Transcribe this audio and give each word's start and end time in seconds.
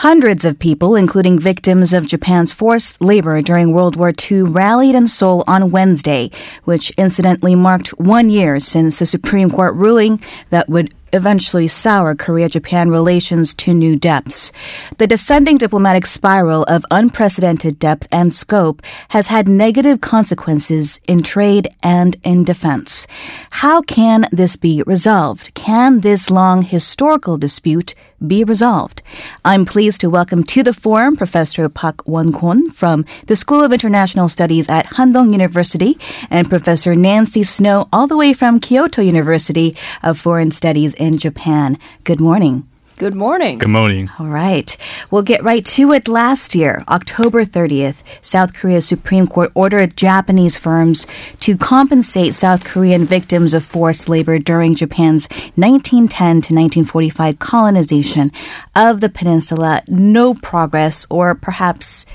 Hundreds 0.00 0.44
of 0.44 0.58
people, 0.58 0.94
including 0.94 1.38
victims 1.38 1.94
of 1.94 2.06
Japan's 2.06 2.52
forced 2.52 3.00
labor 3.00 3.40
during 3.40 3.72
World 3.72 3.96
War 3.96 4.12
II, 4.30 4.42
rallied 4.42 4.94
in 4.94 5.06
Seoul 5.06 5.42
on 5.46 5.70
Wednesday, 5.70 6.30
which 6.64 6.90
incidentally 6.98 7.54
marked 7.54 7.88
one 7.98 8.28
year 8.28 8.60
since 8.60 8.98
the 8.98 9.06
Supreme 9.06 9.50
Court 9.50 9.74
ruling 9.74 10.22
that 10.50 10.68
would 10.68 10.92
eventually 11.12 11.68
sour 11.68 12.14
Korea 12.14 12.48
Japan 12.48 12.88
relations 12.88 13.54
to 13.54 13.72
new 13.74 13.96
depths. 13.96 14.52
The 14.98 15.06
descending 15.06 15.58
diplomatic 15.58 16.06
spiral 16.06 16.64
of 16.64 16.84
unprecedented 16.90 17.78
depth 17.78 18.08
and 18.10 18.32
scope 18.32 18.82
has 19.10 19.28
had 19.28 19.48
negative 19.48 20.00
consequences 20.00 21.00
in 21.08 21.22
trade 21.22 21.68
and 21.82 22.16
in 22.24 22.44
defense. 22.44 23.06
How 23.50 23.82
can 23.82 24.26
this 24.32 24.56
be 24.56 24.82
resolved? 24.86 25.54
Can 25.54 26.00
this 26.00 26.30
long 26.30 26.62
historical 26.62 27.38
dispute 27.38 27.94
be 28.24 28.44
resolved. 28.44 29.02
I'm 29.44 29.66
pleased 29.66 30.00
to 30.00 30.10
welcome 30.10 30.42
to 30.44 30.62
the 30.62 30.72
forum 30.72 31.16
Professor 31.16 31.68
Pak 31.68 32.06
Won-kwon 32.06 32.72
from 32.72 33.04
the 33.26 33.36
School 33.36 33.62
of 33.62 33.72
International 33.72 34.28
Studies 34.28 34.68
at 34.68 34.86
Handong 34.86 35.32
University 35.32 35.98
and 36.30 36.48
Professor 36.48 36.94
Nancy 36.96 37.42
Snow 37.42 37.88
all 37.92 38.06
the 38.06 38.16
way 38.16 38.32
from 38.32 38.58
Kyoto 38.58 39.02
University 39.02 39.76
of 40.02 40.18
Foreign 40.18 40.50
Studies 40.50 40.94
in 40.96 41.18
Japan. 41.18 41.78
Good 42.04 42.20
morning. 42.20 42.66
Good 42.98 43.14
morning. 43.14 43.58
Good 43.58 43.68
morning. 43.68 44.08
All 44.18 44.28
right. 44.28 44.74
We'll 45.10 45.20
get 45.20 45.44
right 45.44 45.62
to 45.66 45.92
it. 45.92 46.08
Last 46.08 46.54
year, 46.54 46.82
October 46.88 47.44
30th, 47.44 48.02
South 48.24 48.54
Korea's 48.54 48.88
Supreme 48.88 49.26
Court 49.26 49.52
ordered 49.54 49.98
Japanese 49.98 50.56
firms 50.56 51.06
to 51.40 51.58
compensate 51.58 52.34
South 52.34 52.64
Korean 52.64 53.04
victims 53.04 53.52
of 53.52 53.66
forced 53.66 54.08
labor 54.08 54.38
during 54.38 54.74
Japan's 54.74 55.28
1910 55.56 56.08
to 56.16 56.54
1945 56.54 57.38
colonization 57.38 58.32
of 58.74 59.02
the 59.02 59.10
peninsula. 59.10 59.82
No 59.88 60.32
progress, 60.32 61.06
or 61.10 61.34
perhaps 61.34 62.06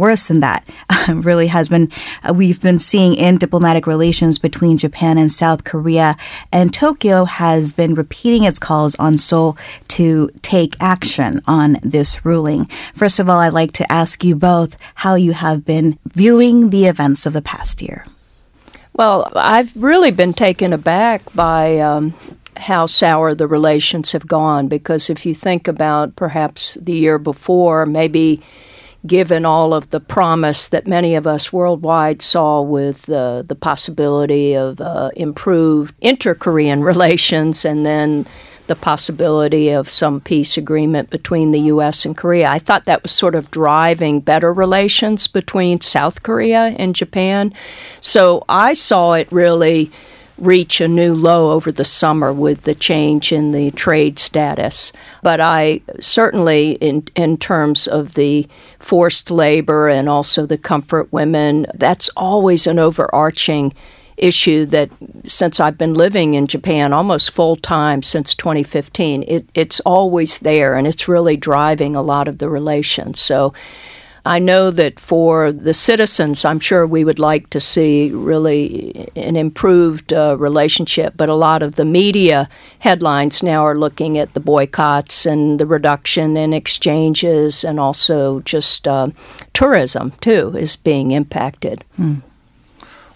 worse 0.00 0.28
than 0.28 0.40
that 0.40 0.66
really 1.08 1.46
has 1.46 1.68
been 1.68 1.90
uh, 2.28 2.32
we've 2.32 2.60
been 2.60 2.78
seeing 2.78 3.14
in 3.14 3.36
diplomatic 3.36 3.86
relations 3.86 4.38
between 4.38 4.78
Japan 4.78 5.18
and 5.18 5.30
South 5.30 5.62
Korea 5.64 6.16
and 6.50 6.74
Tokyo 6.74 7.24
has 7.24 7.72
been 7.72 7.94
repeating 7.94 8.44
its 8.44 8.58
calls 8.58 8.96
on 8.96 9.18
Seoul 9.18 9.56
to 9.88 10.30
take 10.42 10.74
action 10.80 11.40
on 11.46 11.78
this 11.82 12.24
ruling. 12.24 12.64
First 12.94 13.18
of 13.18 13.28
all, 13.28 13.38
I'd 13.38 13.52
like 13.52 13.72
to 13.72 13.92
ask 13.92 14.24
you 14.24 14.34
both 14.34 14.76
how 14.96 15.14
you 15.14 15.32
have 15.32 15.64
been 15.64 15.98
viewing 16.06 16.70
the 16.70 16.86
events 16.86 17.26
of 17.26 17.32
the 17.32 17.42
past 17.42 17.82
year. 17.82 18.04
Well, 18.94 19.30
I've 19.34 19.74
really 19.76 20.10
been 20.10 20.32
taken 20.32 20.72
aback 20.72 21.22
by 21.34 21.78
um, 21.78 22.14
how 22.56 22.86
sour 22.86 23.34
the 23.34 23.46
relations 23.46 24.12
have 24.12 24.26
gone 24.26 24.68
because 24.68 25.08
if 25.08 25.24
you 25.24 25.34
think 25.34 25.68
about 25.68 26.16
perhaps 26.16 26.74
the 26.74 26.92
year 26.92 27.18
before, 27.18 27.86
maybe 27.86 28.42
given 29.06 29.46
all 29.46 29.72
of 29.72 29.90
the 29.90 30.00
promise 30.00 30.68
that 30.68 30.86
many 30.86 31.14
of 31.14 31.26
us 31.26 31.52
worldwide 31.52 32.20
saw 32.20 32.60
with 32.60 33.08
uh, 33.08 33.42
the 33.42 33.54
possibility 33.54 34.54
of 34.54 34.80
uh, 34.80 35.10
improved 35.16 35.94
inter 36.00 36.34
Korean 36.34 36.82
relations 36.84 37.64
and 37.64 37.84
then 37.86 38.26
the 38.66 38.76
possibility 38.76 39.70
of 39.70 39.90
some 39.90 40.20
peace 40.20 40.56
agreement 40.56 41.10
between 41.10 41.50
the 41.50 41.62
U.S. 41.62 42.04
and 42.04 42.16
Korea. 42.16 42.48
I 42.48 42.60
thought 42.60 42.84
that 42.84 43.02
was 43.02 43.10
sort 43.10 43.34
of 43.34 43.50
driving 43.50 44.20
better 44.20 44.52
relations 44.52 45.26
between 45.26 45.80
South 45.80 46.22
Korea 46.22 46.76
and 46.78 46.94
Japan. 46.94 47.52
So 48.00 48.44
I 48.48 48.74
saw 48.74 49.14
it 49.14 49.26
really 49.32 49.90
reach 50.40 50.80
a 50.80 50.88
new 50.88 51.14
low 51.14 51.52
over 51.52 51.70
the 51.70 51.84
summer 51.84 52.32
with 52.32 52.62
the 52.62 52.74
change 52.74 53.32
in 53.32 53.52
the 53.52 53.70
trade 53.72 54.18
status. 54.18 54.92
But 55.22 55.40
I 55.40 55.82
certainly, 56.00 56.72
in, 56.72 57.06
in 57.14 57.36
terms 57.36 57.86
of 57.86 58.14
the 58.14 58.48
forced 58.78 59.30
labor 59.30 59.88
and 59.88 60.08
also 60.08 60.46
the 60.46 60.58
comfort 60.58 61.12
women, 61.12 61.66
that's 61.74 62.08
always 62.16 62.66
an 62.66 62.78
overarching 62.78 63.72
issue 64.16 64.66
that 64.66 64.90
since 65.24 65.60
I've 65.60 65.78
been 65.78 65.94
living 65.94 66.34
in 66.34 66.46
Japan 66.46 66.92
almost 66.92 67.30
full 67.30 67.56
time 67.56 68.02
since 68.02 68.34
2015, 68.34 69.24
it, 69.26 69.48
it's 69.54 69.80
always 69.80 70.40
there 70.40 70.76
and 70.76 70.86
it's 70.86 71.08
really 71.08 71.36
driving 71.36 71.96
a 71.96 72.02
lot 72.02 72.28
of 72.28 72.38
the 72.38 72.48
relations. 72.48 73.18
So 73.18 73.54
I 74.24 74.38
know 74.38 74.70
that 74.70 75.00
for 75.00 75.50
the 75.50 75.72
citizens, 75.72 76.44
I'm 76.44 76.60
sure 76.60 76.86
we 76.86 77.04
would 77.04 77.18
like 77.18 77.50
to 77.50 77.60
see 77.60 78.10
really 78.10 79.08
an 79.16 79.36
improved 79.36 80.12
uh, 80.12 80.36
relationship, 80.38 81.14
but 81.16 81.28
a 81.28 81.34
lot 81.34 81.62
of 81.62 81.76
the 81.76 81.84
media 81.84 82.48
headlines 82.80 83.42
now 83.42 83.64
are 83.64 83.78
looking 83.78 84.18
at 84.18 84.34
the 84.34 84.40
boycotts 84.40 85.24
and 85.24 85.58
the 85.58 85.66
reduction 85.66 86.36
in 86.36 86.52
exchanges 86.52 87.64
and 87.64 87.80
also 87.80 88.40
just 88.40 88.86
uh, 88.86 89.08
tourism, 89.52 90.12
too, 90.20 90.54
is 90.56 90.76
being 90.76 91.12
impacted. 91.12 91.84
Mm. 91.98 92.22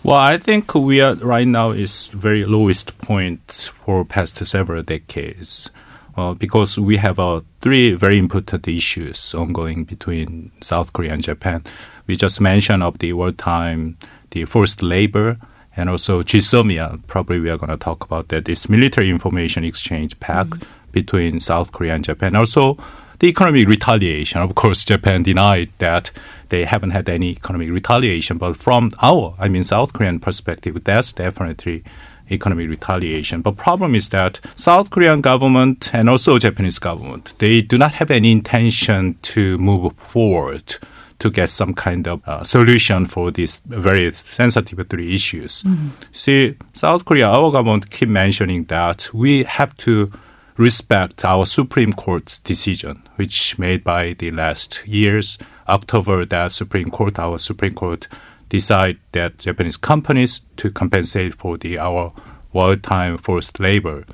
Well, 0.03 0.17
I 0.17 0.37
think 0.37 0.75
we 0.75 1.01
are 1.01 1.15
right 1.15 1.47
now 1.47 1.71
is 1.71 2.09
very 2.09 2.45
lowest 2.45 2.99
point 2.99 3.73
for 3.85 4.05
past 4.05 4.45
several 4.47 4.83
decades 4.83 5.71
uh, 6.17 6.35
because 6.35 6.79
we 6.79 6.97
have 6.97 7.19
uh, 7.19 7.41
three 7.61 7.93
very 7.93 8.19
important 8.19 8.67
issues 8.69 9.35
ongoing 9.35 9.85
between 9.85 10.53
South 10.61 10.93
Korea 10.93 11.13
and 11.13 11.23
Japan. 11.23 11.63
We 12.07 12.17
just 12.17 12.41
mentioned 12.41 12.83
of 12.83 12.99
the 12.99 13.13
wartime, 13.13 13.97
the 14.31 14.45
forced 14.45 14.83
labor, 14.83 15.39
and 15.77 15.89
also 15.89 16.23
GSOMIA. 16.23 17.05
Probably 17.07 17.41
we 17.41 17.51
are 17.51 17.59
going 17.59 17.71
to 17.71 17.77
talk 17.77 18.05
about 18.05 18.29
that. 18.29 18.45
This 18.45 18.69
military 18.69 19.11
information 19.11 19.65
exchange 19.65 20.19
pact 20.21 20.51
mm-hmm. 20.51 20.91
between 20.93 21.41
South 21.41 21.73
Korea 21.73 21.95
and 21.95 22.05
Japan. 22.05 22.37
Also, 22.37 22.77
the 23.19 23.29
economic 23.29 23.69
retaliation. 23.69 24.41
Of 24.41 24.55
course, 24.55 24.85
Japan 24.85 25.23
denied 25.23 25.71
that 25.79 26.11
they 26.49 26.65
haven't 26.65 26.91
had 26.91 27.09
any 27.09 27.31
economic 27.31 27.71
retaliation, 27.71 28.39
but 28.39 28.57
from 28.57 28.91
our, 29.03 29.35
I 29.39 29.49
mean, 29.49 29.65
South 29.65 29.93
Korean 29.93 30.21
perspective, 30.21 30.83
that's 30.85 31.13
definitely 31.13 31.85
economic 32.31 32.69
retaliation. 32.69 33.43
But 33.43 33.57
problem 33.57 33.95
is 33.95 34.09
that 34.11 34.41
South 34.55 34.91
Korean 34.91 35.21
government 35.21 35.95
and 35.95 36.09
also 36.09 36.39
Japanese 36.39 36.79
government, 36.79 37.35
they 37.39 37.61
do 37.61 37.79
not 37.79 37.93
have 37.95 38.11
any 38.11 38.33
intention 38.33 39.19
to 39.23 39.59
move 39.59 39.95
forward 39.97 40.77
to 41.19 41.31
get 41.31 41.49
some 41.49 41.75
kind 41.75 42.09
of 42.09 42.21
uh, 42.27 42.43
solution 42.45 43.07
for 43.07 43.31
these 43.31 43.57
very 43.67 44.11
sensitive 44.13 44.87
three 44.89 45.15
issues. 45.15 45.63
Mm-hmm. 45.63 45.89
See, 46.13 46.57
South 46.73 47.05
Korea, 47.05 47.29
our 47.29 47.51
government 47.51 47.91
keep 47.91 48.09
mentioning 48.09 48.65
that 48.65 49.11
we 49.15 49.45
have 49.45 49.77
to 49.79 50.11
respect 50.57 51.25
our 51.25 51.47
Supreme 51.47 51.93
Court 51.93 52.41
decision, 52.45 53.03
which 53.17 53.59
made 53.59 53.83
by 53.83 54.13
the 54.13 54.31
last 54.31 54.87
years 54.87 55.39
October 55.69 56.25
that 56.25 56.53
Supreme 56.53 56.91
Court, 56.91 57.19
our 57.19 57.39
Supreme 57.39 57.75
Court 57.75 58.09
decide 58.55 58.99
that 59.13 59.39
Japanese 59.39 59.77
companies 59.77 60.43
to 60.57 60.71
compensate 60.71 61.35
for 61.35 61.59
the 61.59 61.77
our 61.79 62.13
wartime 62.53 63.19
forced 63.19 63.59
labor. 63.59 64.05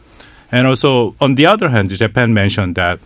And 0.50 0.66
also, 0.66 1.14
on 1.20 1.34
the 1.34 1.46
other 1.46 1.68
hand, 1.68 1.90
Japan 1.90 2.32
mentioned 2.32 2.74
that 2.76 2.98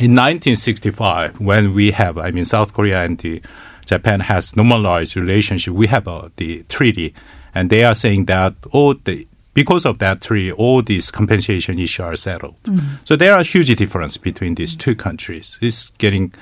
in 0.00 0.14
1965, 0.14 1.40
when 1.40 1.74
we 1.74 1.90
have, 1.90 2.16
I 2.16 2.30
mean, 2.30 2.44
South 2.44 2.72
Korea 2.72 3.04
and 3.04 3.18
the 3.18 3.42
Japan 3.84 4.20
has 4.20 4.56
normalized 4.56 5.16
relationship, 5.16 5.74
we 5.74 5.88
have 5.88 6.06
uh, 6.06 6.28
the 6.36 6.62
treaty, 6.68 7.12
and 7.54 7.68
they 7.68 7.82
are 7.84 7.94
saying 7.94 8.26
that 8.26 8.54
all 8.70 8.94
the 8.94 9.26
because 9.54 9.84
of 9.84 9.98
that 9.98 10.22
treaty, 10.22 10.50
all 10.50 10.80
these 10.80 11.10
compensation 11.10 11.78
issues 11.78 12.00
are 12.00 12.16
settled. 12.16 12.62
Mm-hmm. 12.62 13.04
So 13.04 13.16
there 13.16 13.34
are 13.34 13.42
huge 13.42 13.74
difference 13.76 14.16
between 14.16 14.54
these 14.54 14.74
two 14.74 14.94
countries. 14.94 15.58
It's 15.60 15.90
getting 15.98 16.32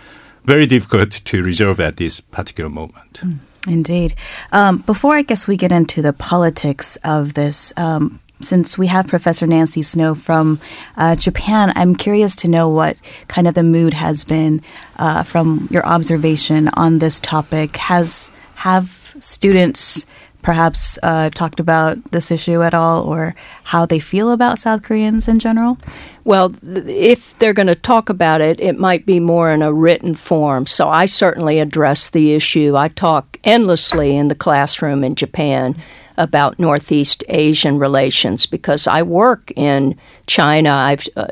very 0.45 0.67
difficult 0.67 1.11
to 1.11 1.43
resolve 1.43 1.81
at 1.81 1.97
this 1.97 2.21
particular 2.21 2.71
moment. 2.71 3.15
Mm. 3.15 3.39
Indeed. 3.67 4.15
Um, 4.53 4.79
before 4.79 5.15
I 5.15 5.23
guess 5.23 5.47
we 5.47 5.57
get 5.57 5.73
into 5.73 6.03
the 6.03 6.13
politics 6.13 6.97
of 7.05 7.35
this, 7.35 7.73
um, 7.77 8.21
since 8.41 8.79
we 8.79 8.87
have 8.87 9.07
Professor 9.07 9.47
Nancy 9.47 9.83
Snow 9.83 10.15
from 10.15 10.61
uh, 10.97 11.15
Japan, 11.15 11.73
I'm 11.77 11.95
curious 11.95 12.35
to 12.37 12.49
know 12.49 12.69
what 12.69 12.97
kind 13.29 13.47
of 13.47 13.55
the 13.55 13.63
mood 13.63 13.93
has 13.93 14.25
been 14.25 14.63
uh, 14.99 15.25
from 15.25 15.69
your 15.71 15.85
observation 15.85 16.69
on 16.75 16.99
this 16.99 17.21
topic. 17.21 17.77
Has 17.77 18.33
have 18.57 19.15
students 19.21 20.07
perhaps 20.43 20.99
uh, 21.03 21.31
talked 21.31 21.61
about 21.61 22.03
this 22.13 22.31
issue 22.31 22.63
at 22.63 22.75
all 22.75 23.05
or 23.05 23.35
how 23.65 23.87
they 23.87 23.99
feel 23.99 24.31
about 24.31 24.59
South 24.59 24.83
Koreans 24.83 25.29
in 25.29 25.39
general? 25.39 25.79
Well, 26.25 26.55
if 26.63 27.39
they're 27.39 27.53
going 27.53 27.67
to 27.67 27.75
talk 27.75 28.09
about 28.09 28.41
it, 28.41 28.61
it 28.61 28.79
might 28.79 29.07
be 29.07 29.21
more 29.21 29.51
in 29.51 29.63
a 29.63 29.73
written 29.73 30.15
form. 30.15 30.67
So 30.67 30.89
I 30.89 31.07
certainly 31.07 31.59
address 31.59 32.11
the 32.11 32.35
issue. 32.35 32.77
I 32.77 32.89
talk 32.89 33.39
endlessly 33.45 34.17
in 34.17 34.29
the 34.29 34.35
classroom 34.35 35.03
in 35.05 35.15
Japan 35.15 35.77
about 36.17 36.59
Northeast 36.59 37.25
Asian 37.29 37.79
relations 37.79 38.47
because 38.47 38.87
I 38.87 39.03
work 39.03 39.53
in 39.57 39.99
China. 40.27 40.71
I've 40.71 41.09
uh, 41.17 41.27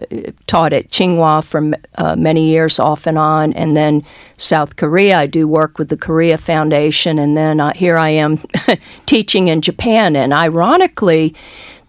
taught 0.47 0.73
at 0.73 0.91
Tsinghua 0.91 1.45
for 1.45 1.73
uh, 1.97 2.17
many 2.17 2.49
years 2.49 2.79
off 2.79 3.07
and 3.07 3.19
on, 3.19 3.53
and 3.53 3.77
then 3.77 4.05
South 4.37 4.77
Korea. 4.77 5.19
I 5.19 5.27
do 5.27 5.47
work 5.47 5.79
with 5.79 5.89
the 5.89 5.97
Korea 5.97 6.39
Foundation, 6.39 7.19
and 7.19 7.37
then 7.37 7.61
uh, 7.61 7.73
here 7.75 7.97
I 7.97 8.11
am 8.11 8.39
teaching 9.07 9.49
in 9.49 9.61
Japan. 9.61 10.17
And 10.17 10.33
ironically, 10.33 11.35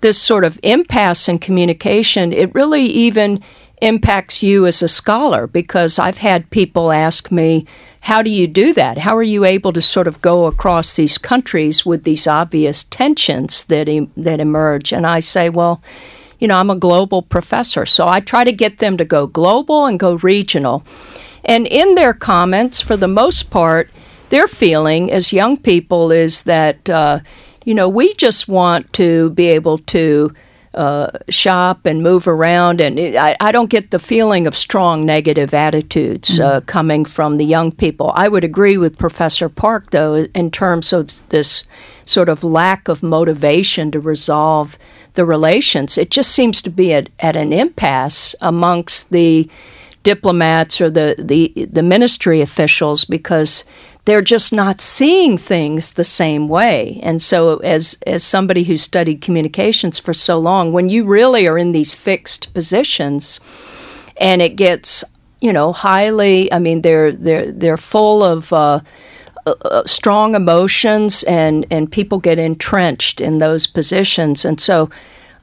this 0.01 0.21
sort 0.21 0.43
of 0.43 0.59
impasse 0.63 1.27
in 1.27 1.39
communication, 1.39 2.31
it 2.31 2.53
really 2.53 2.83
even 2.83 3.43
impacts 3.81 4.43
you 4.43 4.65
as 4.65 4.81
a 4.81 4.87
scholar 4.87 5.47
because 5.47 5.99
I've 5.99 6.17
had 6.17 6.49
people 6.49 6.91
ask 6.91 7.31
me, 7.31 7.65
how 8.01 8.21
do 8.21 8.29
you 8.29 8.47
do 8.47 8.73
that? 8.73 8.97
How 8.97 9.15
are 9.17 9.23
you 9.23 9.45
able 9.45 9.73
to 9.73 9.81
sort 9.81 10.07
of 10.07 10.21
go 10.21 10.45
across 10.45 10.95
these 10.95 11.17
countries 11.17 11.85
with 11.85 12.03
these 12.03 12.27
obvious 12.27 12.85
tensions 12.85 13.65
that 13.65 13.87
that 14.15 14.39
emerge? 14.39 14.93
And 14.93 15.05
I 15.05 15.19
say, 15.19 15.49
well, 15.49 15.81
you 16.39 16.47
know, 16.47 16.57
I'm 16.57 16.69
a 16.69 16.75
global 16.75 17.21
professor, 17.21 17.85
so 17.85 18.07
I 18.07 18.21
try 18.21 18.43
to 18.43 18.51
get 18.51 18.79
them 18.79 18.97
to 18.97 19.05
go 19.05 19.27
global 19.27 19.85
and 19.85 19.99
go 19.99 20.15
regional. 20.15 20.83
And 21.43 21.67
in 21.67 21.95
their 21.95 22.13
comments, 22.13 22.79
for 22.79 22.95
the 22.95 23.07
most 23.07 23.49
part, 23.49 23.89
their 24.29 24.47
feeling 24.47 25.11
as 25.11 25.33
young 25.33 25.57
people 25.57 26.11
is 26.11 26.43
that, 26.43 26.89
uh, 26.89 27.19
you 27.65 27.73
know, 27.73 27.89
we 27.89 28.13
just 28.13 28.47
want 28.47 28.91
to 28.93 29.31
be 29.31 29.47
able 29.47 29.79
to 29.79 30.33
uh, 30.79 31.11
shop 31.27 31.85
and 31.85 32.01
move 32.01 32.25
around, 32.25 32.79
and 32.79 32.97
it, 32.97 33.17
I, 33.17 33.35
I, 33.41 33.51
don't 33.51 33.69
get 33.69 33.91
the 33.91 33.99
feeling 33.99 34.47
of 34.47 34.55
strong 34.55 35.05
negative 35.05 35.53
attitudes 35.53 36.29
mm-hmm. 36.29 36.41
uh, 36.41 36.61
coming 36.61 37.03
from 37.03 37.35
the 37.35 37.43
young 37.43 37.73
people. 37.73 38.13
I 38.15 38.29
would 38.29 38.45
agree 38.45 38.77
with 38.77 38.97
Professor 38.97 39.49
Park, 39.49 39.91
though, 39.91 40.15
in 40.33 40.51
terms 40.51 40.93
of 40.93 41.27
this 41.29 41.65
sort 42.05 42.29
of 42.29 42.45
lack 42.45 42.87
of 42.87 43.03
motivation 43.03 43.91
to 43.91 43.99
resolve 43.99 44.77
the 45.15 45.25
relations. 45.25 45.97
It 45.97 46.11
just 46.11 46.31
seems 46.31 46.61
to 46.61 46.69
be 46.69 46.93
at, 46.93 47.09
at 47.19 47.35
an 47.35 47.51
impasse 47.51 48.33
amongst 48.39 49.09
the 49.09 49.49
diplomats 50.03 50.79
or 50.79 50.89
the, 50.89 51.13
the, 51.19 51.67
the 51.69 51.83
ministry 51.83 52.39
officials 52.39 53.03
because 53.03 53.65
they're 54.09 54.23
just 54.23 54.51
not 54.51 54.81
seeing 54.81 55.37
things 55.37 55.91
the 55.91 56.03
same 56.03 56.47
way. 56.47 56.99
And 57.03 57.21
so 57.21 57.57
as 57.57 57.95
as 58.07 58.23
somebody 58.23 58.63
who 58.63 58.75
studied 58.75 59.21
communications 59.21 59.99
for 59.99 60.15
so 60.15 60.39
long, 60.39 60.73
when 60.73 60.89
you 60.89 61.03
really 61.05 61.47
are 61.47 61.59
in 61.59 61.73
these 61.73 61.93
fixed 61.93 62.51
positions 62.55 63.39
and 64.17 64.41
it 64.41 64.55
gets, 64.55 65.03
you 65.41 65.53
know, 65.53 65.71
highly 65.71 66.51
I 66.51 66.57
mean 66.57 66.81
they're 66.81 67.11
they're 67.11 67.51
they're 67.51 67.77
full 67.77 68.23
of 68.23 68.51
uh, 68.51 68.79
uh, 69.45 69.51
uh 69.61 69.83
strong 69.85 70.33
emotions 70.33 71.21
and 71.25 71.67
and 71.69 71.91
people 71.91 72.17
get 72.17 72.39
entrenched 72.39 73.21
in 73.21 73.37
those 73.37 73.67
positions 73.67 74.43
and 74.43 74.59
so 74.59 74.89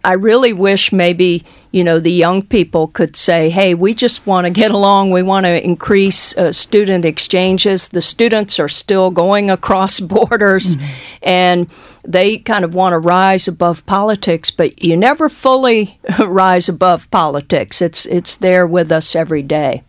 I 0.07 0.13
really 0.13 0.53
wish 0.53 0.93
maybe 0.93 1.45
you 1.73 1.83
know 1.83 1.99
the 1.99 2.13
young 2.13 2.43
people 2.43 2.87
could 2.87 3.17
say, 3.17 3.51
"Hey, 3.51 3.75
we 3.75 3.93
just 3.93 4.25
want 4.25 4.47
to 4.47 4.53
get 4.53 4.71
along. 4.71 5.11
We 5.11 5.25
want 5.25 5.47
to 5.47 5.65
increase 5.65 6.37
uh, 6.39 6.53
student 6.53 7.05
exchanges. 7.05 7.89
The 7.89 8.01
students 8.01 8.61
are 8.61 8.69
still 8.69 9.11
going 9.11 9.51
across 9.51 9.99
borders, 10.15 10.77
mm-hmm. 10.77 10.87
and 11.23 11.67
they 12.05 12.39
kind 12.39 12.65
of 12.65 12.73
want 12.73 12.93
to 12.93 13.01
rise 13.01 13.49
above 13.49 13.85
politics. 13.85 14.53
But 14.53 14.81
you 14.81 14.97
never 14.97 15.29
fully 15.29 15.99
rise 16.21 16.69
above 16.69 17.11
politics. 17.11 17.83
It's 17.83 18.07
it's 18.07 18.37
there 18.37 18.67
with 18.67 18.93
us 18.93 19.17
every 19.17 19.43
day." 19.43 19.83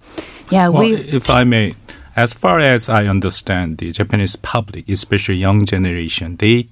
Yeah, 0.50 0.70
well, 0.70 0.82
we. 0.82 0.96
If 0.96 1.30
I 1.30 1.44
may, 1.44 1.76
as 2.16 2.34
far 2.34 2.60
as 2.60 2.90
I 2.90 3.06
understand, 3.06 3.78
the 3.78 3.92
Japanese 3.92 4.36
public, 4.36 4.90
especially 4.90 5.36
young 5.36 5.64
generation, 5.64 6.38
they 6.38 6.70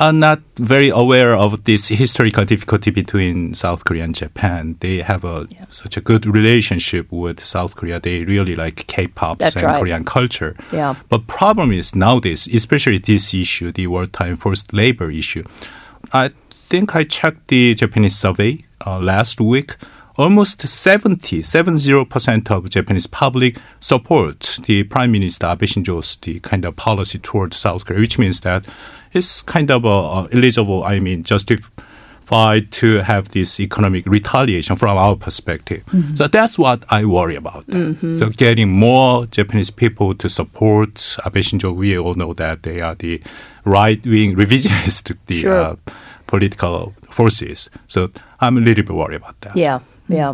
are 0.00 0.12
not 0.12 0.40
very 0.56 0.88
aware 0.88 1.36
of 1.36 1.64
this 1.64 1.88
historical 1.88 2.44
difficulty 2.44 2.90
between 2.90 3.54
South 3.54 3.84
Korea 3.84 4.04
and 4.04 4.14
Japan. 4.14 4.76
They 4.80 4.98
have 4.98 5.24
a 5.24 5.46
yeah. 5.50 5.66
such 5.68 5.96
a 5.96 6.00
good 6.00 6.26
relationship 6.26 7.10
with 7.12 7.42
South 7.44 7.76
Korea. 7.76 8.00
They 8.00 8.24
really 8.24 8.56
like 8.56 8.86
K-pop 8.88 9.40
and 9.40 9.56
right. 9.56 9.78
Korean 9.78 10.04
culture. 10.04 10.56
Yeah. 10.72 10.94
But 11.08 11.28
problem 11.28 11.70
is 11.70 11.94
nowadays, 11.94 12.48
especially 12.52 12.98
this 12.98 13.32
issue, 13.34 13.70
the 13.70 13.86
wartime 13.86 14.36
forced 14.36 14.72
labor 14.72 15.10
issue. 15.10 15.44
I 16.12 16.32
think 16.50 16.96
I 16.96 17.04
checked 17.04 17.48
the 17.48 17.74
Japanese 17.74 18.16
survey 18.16 18.64
uh, 18.84 18.98
last 18.98 19.40
week 19.40 19.76
almost 20.16 20.62
70, 20.62 21.42
70% 21.42 22.50
of 22.50 22.70
Japanese 22.70 23.06
public 23.06 23.58
support 23.80 24.58
the 24.64 24.84
Prime 24.84 25.12
Minister 25.12 25.46
Abe 25.46 25.62
Shinzo's 25.62 26.16
the 26.16 26.40
kind 26.40 26.64
of 26.64 26.76
policy 26.76 27.18
towards 27.18 27.56
South 27.56 27.84
Korea, 27.84 28.00
which 28.00 28.18
means 28.18 28.40
that 28.40 28.66
it's 29.14 29.42
kind 29.42 29.70
of 29.70 29.86
uh, 29.86 30.24
eligible, 30.32 30.84
I 30.84 30.98
mean, 30.98 31.22
justified 31.22 32.70
to 32.72 32.98
have 32.98 33.28
this 33.28 33.60
economic 33.60 34.06
retaliation 34.06 34.76
from 34.76 34.98
our 34.98 35.16
perspective. 35.16 35.84
Mm-hmm. 35.86 36.14
So 36.14 36.26
that's 36.26 36.58
what 36.58 36.84
I 36.90 37.04
worry 37.04 37.36
about. 37.36 37.66
Mm-hmm. 37.68 38.14
So 38.14 38.28
getting 38.30 38.70
more 38.70 39.26
Japanese 39.26 39.70
people 39.70 40.14
to 40.14 40.28
support 40.28 41.16
Abe 41.24 41.36
Shinzo, 41.36 41.74
we 41.74 41.96
all 41.98 42.14
know 42.14 42.34
that 42.34 42.64
they 42.64 42.80
are 42.80 42.94
the 42.94 43.22
right-wing 43.64 44.34
revisionist, 44.42 45.16
the 45.26 45.42
sure. 45.42 45.60
uh, 45.60 45.76
political 46.26 46.94
forces. 47.10 47.70
So 47.86 48.10
I'm 48.40 48.58
a 48.58 48.60
little 48.60 48.84
bit 48.84 48.94
worried 48.94 49.16
about 49.16 49.40
that. 49.42 49.56
Yeah, 49.56 49.80
yeah. 50.08 50.32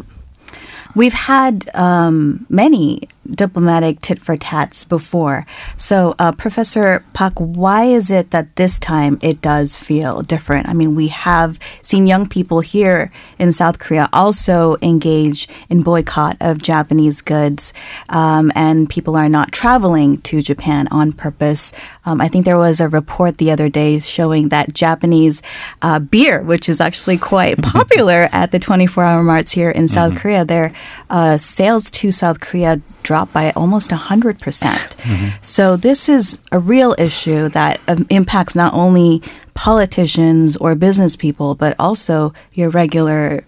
We've 0.96 1.12
had 1.14 1.70
um, 1.74 2.46
many 2.48 3.08
diplomatic 3.34 4.00
tit 4.00 4.20
for 4.20 4.36
tats 4.36 4.84
before. 4.84 5.46
So, 5.76 6.14
uh, 6.18 6.32
Professor 6.32 7.04
Pak, 7.12 7.34
why 7.38 7.84
is 7.84 8.10
it 8.10 8.30
that 8.30 8.56
this 8.56 8.78
time 8.78 9.18
it 9.22 9.40
does 9.40 9.76
feel 9.76 10.22
different? 10.22 10.68
I 10.68 10.74
mean, 10.74 10.94
we 10.94 11.08
have 11.08 11.58
seen 11.82 12.06
young 12.06 12.26
people 12.26 12.60
here 12.60 13.12
in 13.38 13.52
South 13.52 13.78
Korea 13.78 14.08
also 14.12 14.76
engage 14.82 15.48
in 15.68 15.82
boycott 15.82 16.36
of 16.40 16.62
Japanese 16.62 17.20
goods, 17.20 17.72
um, 18.08 18.50
and 18.54 18.88
people 18.88 19.16
are 19.16 19.28
not 19.28 19.52
traveling 19.52 20.20
to 20.22 20.42
Japan 20.42 20.88
on 20.90 21.12
purpose. 21.12 21.72
Um, 22.04 22.20
I 22.20 22.28
think 22.28 22.44
there 22.44 22.58
was 22.58 22.80
a 22.80 22.88
report 22.88 23.38
the 23.38 23.50
other 23.50 23.68
day 23.68 23.98
showing 23.98 24.48
that 24.48 24.74
Japanese 24.74 25.42
uh, 25.82 25.98
beer, 25.98 26.42
which 26.42 26.68
is 26.68 26.80
actually 26.80 27.18
quite 27.18 27.62
popular 27.62 28.28
at 28.32 28.50
the 28.50 28.58
24 28.58 29.04
hour 29.04 29.22
marts 29.22 29.52
here 29.52 29.70
in 29.70 29.88
South 29.88 30.12
mm-hmm. 30.12 30.20
Korea, 30.20 30.44
their 30.44 30.72
uh, 31.08 31.38
sales 31.38 31.90
to 31.90 32.12
South 32.12 32.40
Korea 32.40 32.80
dropped 33.02 33.19
by 33.26 33.50
almost 33.56 33.90
100%. 33.90 34.38
percent 34.40 34.96
mm-hmm. 34.98 35.28
So 35.42 35.76
this 35.76 36.08
is 36.08 36.40
a 36.52 36.58
real 36.58 36.94
issue 36.98 37.48
that 37.50 37.80
um, 37.88 38.06
impacts 38.10 38.54
not 38.54 38.72
only 38.74 39.22
politicians 39.54 40.56
or 40.56 40.74
business 40.74 41.16
people, 41.16 41.54
but 41.54 41.76
also 41.78 42.32
your 42.54 42.70
regular 42.70 43.44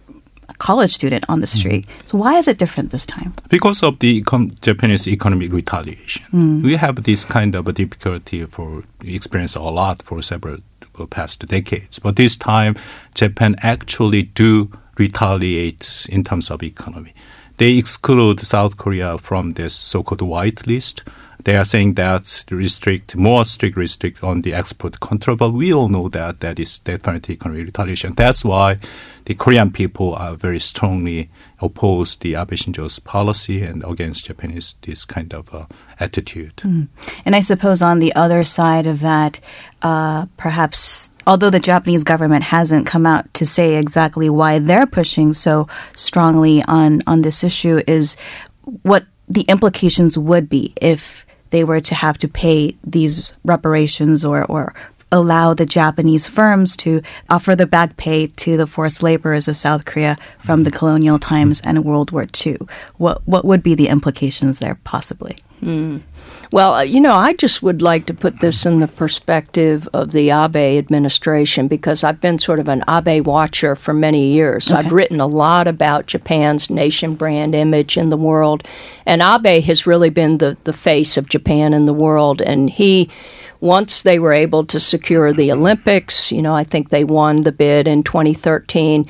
college 0.59 0.93
student 0.93 1.25
on 1.29 1.41
the 1.41 1.47
mm-hmm. 1.47 1.59
street. 1.59 1.87
Mm. 1.87 2.09
So 2.09 2.19
why 2.19 2.39
is 2.39 2.47
it 2.47 2.59
different 2.59 2.91
this 2.91 3.07
time? 3.07 3.35
Because 3.49 3.83
of 3.83 3.99
the 3.99 4.23
econ- 4.23 4.61
Japanese 4.61 5.09
economic 5.09 5.53
retaliation. 5.53 6.25
Mm. 6.33 6.63
We 6.63 6.77
have 6.77 7.03
this 7.03 7.25
kind 7.25 7.55
of 7.55 7.67
a 7.67 7.73
difficulty 7.73 8.45
for 8.47 8.85
experience 9.03 9.57
a 9.57 9.63
lot 9.63 10.03
for 10.03 10.23
several 10.23 10.59
uh, 10.99 11.07
past 11.07 11.47
decades. 11.47 11.99
But 11.99 12.17
this 12.17 12.37
time, 12.37 12.77
Japan 13.15 13.57
actually 13.63 14.23
do 14.23 14.71
retaliate 14.99 16.07
in 16.11 16.23
terms 16.23 16.51
of 16.51 16.63
economy 16.63 17.15
they 17.57 17.77
exclude 17.77 18.41
South 18.41 18.77
Korea 18.77 19.19
from 19.19 19.53
this 19.55 19.75
so-called 19.75 20.23
white 20.23 20.67
list. 20.67 21.03
They 21.45 21.57
are 21.57 21.65
saying 21.65 21.95
that 21.95 22.45
restrict 22.51 23.17
more 23.17 23.45
strict 23.45 23.77
restrict 23.77 24.23
on 24.23 24.43
the 24.43 24.55
export 24.55 25.01
control, 25.01 25.37
but 25.37 25.51
we 25.51 25.73
all 25.73 25.89
know 25.89 26.09
that 26.09 26.41
that 26.41 26.61
is 26.61 26.79
definitely 26.79 27.35
economic 27.35 27.67
retaliation. 27.67 28.15
That's 28.15 28.45
why 28.45 28.79
the 29.25 29.35
Korean 29.35 29.71
people 29.71 30.15
are 30.15 30.35
very 30.35 30.61
strongly 30.61 31.31
opposed 31.61 32.23
the 32.23 32.35
Abe 32.35 32.51
Shinzo's 32.51 32.99
policy 32.99 33.63
and 33.63 33.85
against 33.85 34.27
Japanese 34.27 34.75
this 34.83 35.05
kind 35.05 35.33
of 35.33 35.53
uh, 35.55 35.67
attitude. 36.01 36.57
Mm. 36.57 36.89
And 37.25 37.37
I 37.37 37.41
suppose 37.41 37.83
on 37.83 37.99
the 37.99 38.15
other 38.15 38.45
side 38.45 38.87
of 38.87 39.01
that, 39.01 39.41
uh, 39.83 40.27
perhaps 40.37 41.11
although 41.27 41.51
the 41.51 41.61
Japanese 41.61 42.05
government 42.05 42.45
hasn't 42.45 42.87
come 42.87 43.07
out 43.07 43.33
to 43.35 43.47
say 43.47 43.77
exactly 43.77 44.29
why 44.29 44.59
they're 44.59 44.87
pushing 44.87 45.33
so 45.33 45.69
strongly 45.95 46.63
on 46.67 47.03
on 47.07 47.23
this 47.23 47.45
issue, 47.45 47.81
is 47.87 48.17
what 48.83 49.05
the 49.29 49.43
implications 49.43 50.19
would 50.19 50.49
be 50.49 50.73
if 50.81 51.25
they 51.53 51.63
were 51.63 51.81
to 51.81 51.95
have 51.95 52.19
to 52.19 52.29
pay 52.29 52.77
these 52.83 53.35
reparations 53.45 54.25
or, 54.25 54.45
or 54.47 54.75
allow 55.13 55.53
the 55.53 55.67
Japanese 55.67 56.27
firms 56.27 56.77
to 56.79 57.03
offer 57.29 57.55
the 57.55 57.67
back 57.67 57.97
pay 57.99 58.27
to 58.29 58.57
the 58.57 58.67
forced 58.67 59.03
laborers 59.03 59.47
of 59.47 59.59
South 59.59 59.85
Korea 59.85 60.17
from 60.39 60.65
the 60.65 60.71
mm-hmm. 60.71 60.79
colonial 60.79 61.19
times 61.19 61.61
and 61.61 61.85
World 61.85 62.11
War 62.11 62.27
II. 62.45 62.59
What 62.97 63.27
what 63.29 63.45
would 63.45 63.63
be 63.63 63.75
the 63.75 63.89
implications 63.89 64.59
there 64.59 64.79
possibly? 64.83 65.37
Mm. 65.63 66.03
Well, 66.51 66.75
uh, 66.75 66.83
you 66.83 67.01
know, 67.01 67.15
I 67.15 67.33
just 67.33 67.63
would 67.63 67.81
like 67.81 68.05
to 68.07 68.15
put 68.15 68.41
this 68.41 68.67
in 68.67 68.81
the 68.81 68.89
perspective 68.89 69.89
of 69.95 70.13
the 70.13 70.31
Abe 70.31 70.79
administration 70.79 71.67
because 71.67 72.05
I've 72.05 72.21
been 72.21 72.39
sort 72.39 72.59
of 72.59 72.69
an 72.69 72.85
Abe 72.89 73.27
watcher 73.27 73.75
for 73.75 73.95
many 73.95 74.33
years. 74.33 74.71
Okay. 74.71 74.79
I've 74.79 74.93
written 74.93 75.21
a 75.21 75.27
lot 75.27 75.67
about 75.67 76.07
Japan's 76.07 76.69
nation 76.69 77.15
brand 77.15 77.55
image 77.55 77.97
in 77.97 78.11
the 78.11 78.19
world, 78.19 78.67
and 79.07 79.23
Abe 79.23 79.63
has 79.65 79.87
really 79.87 80.11
been 80.11 80.39
the, 80.39 80.59
the 80.65 80.75
face 80.75 81.17
of 81.17 81.29
Japan 81.29 81.73
in 81.73 81.87
the 81.87 81.95
world, 81.95 82.43
and 82.43 82.69
he 82.69 83.09
once 83.61 84.03
they 84.03 84.19
were 84.19 84.33
able 84.33 84.67
to 84.67 84.81
secure 84.81 85.33
the 85.33 85.53
Olympics, 85.53 86.33
you 86.33 86.43
know, 86.43 86.53
I 86.53 86.65
think 86.65 86.89
they 86.89 87.05
won 87.05 87.45
the 87.45 87.53
bid 87.53 87.87
in 87.87 88.03
2013. 88.03 89.09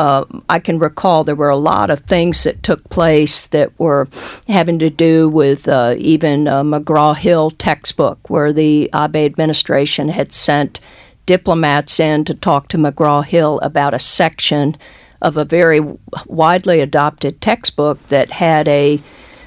Uh, 0.00 0.24
I 0.48 0.60
can 0.60 0.78
recall 0.78 1.24
there 1.24 1.34
were 1.34 1.50
a 1.50 1.56
lot 1.56 1.90
of 1.90 2.00
things 2.00 2.44
that 2.44 2.62
took 2.62 2.88
place 2.88 3.44
that 3.48 3.78
were 3.78 4.08
having 4.48 4.78
to 4.78 4.88
do 4.88 5.28
with 5.28 5.68
uh, 5.68 5.94
even 5.98 6.48
uh, 6.48 6.62
McGraw 6.62 7.14
Hill 7.14 7.50
textbook, 7.50 8.30
where 8.30 8.50
the 8.50 8.88
Abe 8.94 9.16
administration 9.16 10.08
had 10.08 10.32
sent 10.32 10.80
diplomats 11.26 12.00
in 12.00 12.24
to 12.24 12.34
talk 12.34 12.68
to 12.68 12.78
McGraw 12.78 13.22
Hill 13.22 13.60
about 13.62 13.92
a 13.92 13.98
section 13.98 14.78
of 15.20 15.36
a 15.36 15.44
very 15.44 15.80
widely 16.24 16.80
adopted 16.80 17.42
textbook 17.42 17.98
that 18.04 18.30
had 18.30 18.68
a 18.68 18.98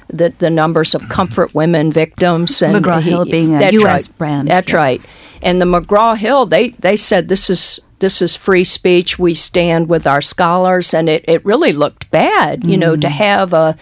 the, 0.08 0.32
the 0.38 0.50
numbers 0.50 0.94
of 0.94 1.08
comfort 1.08 1.52
women 1.52 1.90
victims 1.90 2.62
and 2.62 2.76
McGraw 2.76 3.02
Hill 3.02 3.24
being 3.24 3.56
a 3.56 3.72
U.S. 3.72 4.08
Right, 4.08 4.18
brand. 4.18 4.48
That's 4.48 4.70
yeah. 4.70 4.76
right. 4.76 5.02
And 5.42 5.60
the 5.60 5.66
McGraw 5.66 6.16
Hill, 6.16 6.46
they 6.46 6.68
they 6.68 6.94
said 6.94 7.28
this 7.28 7.50
is 7.50 7.80
this 7.98 8.22
is 8.22 8.36
free 8.36 8.64
speech. 8.64 9.18
We 9.18 9.34
stand 9.34 9.88
with 9.88 10.06
our 10.06 10.22
scholars, 10.22 10.94
and 10.94 11.08
it, 11.08 11.24
it 11.26 11.44
really 11.44 11.72
looked 11.72 12.10
bad, 12.10 12.64
you 12.64 12.76
mm. 12.76 12.80
know, 12.80 12.96
to 12.96 13.06
mm. 13.08 13.10
have 13.10 13.52
a 13.52 13.76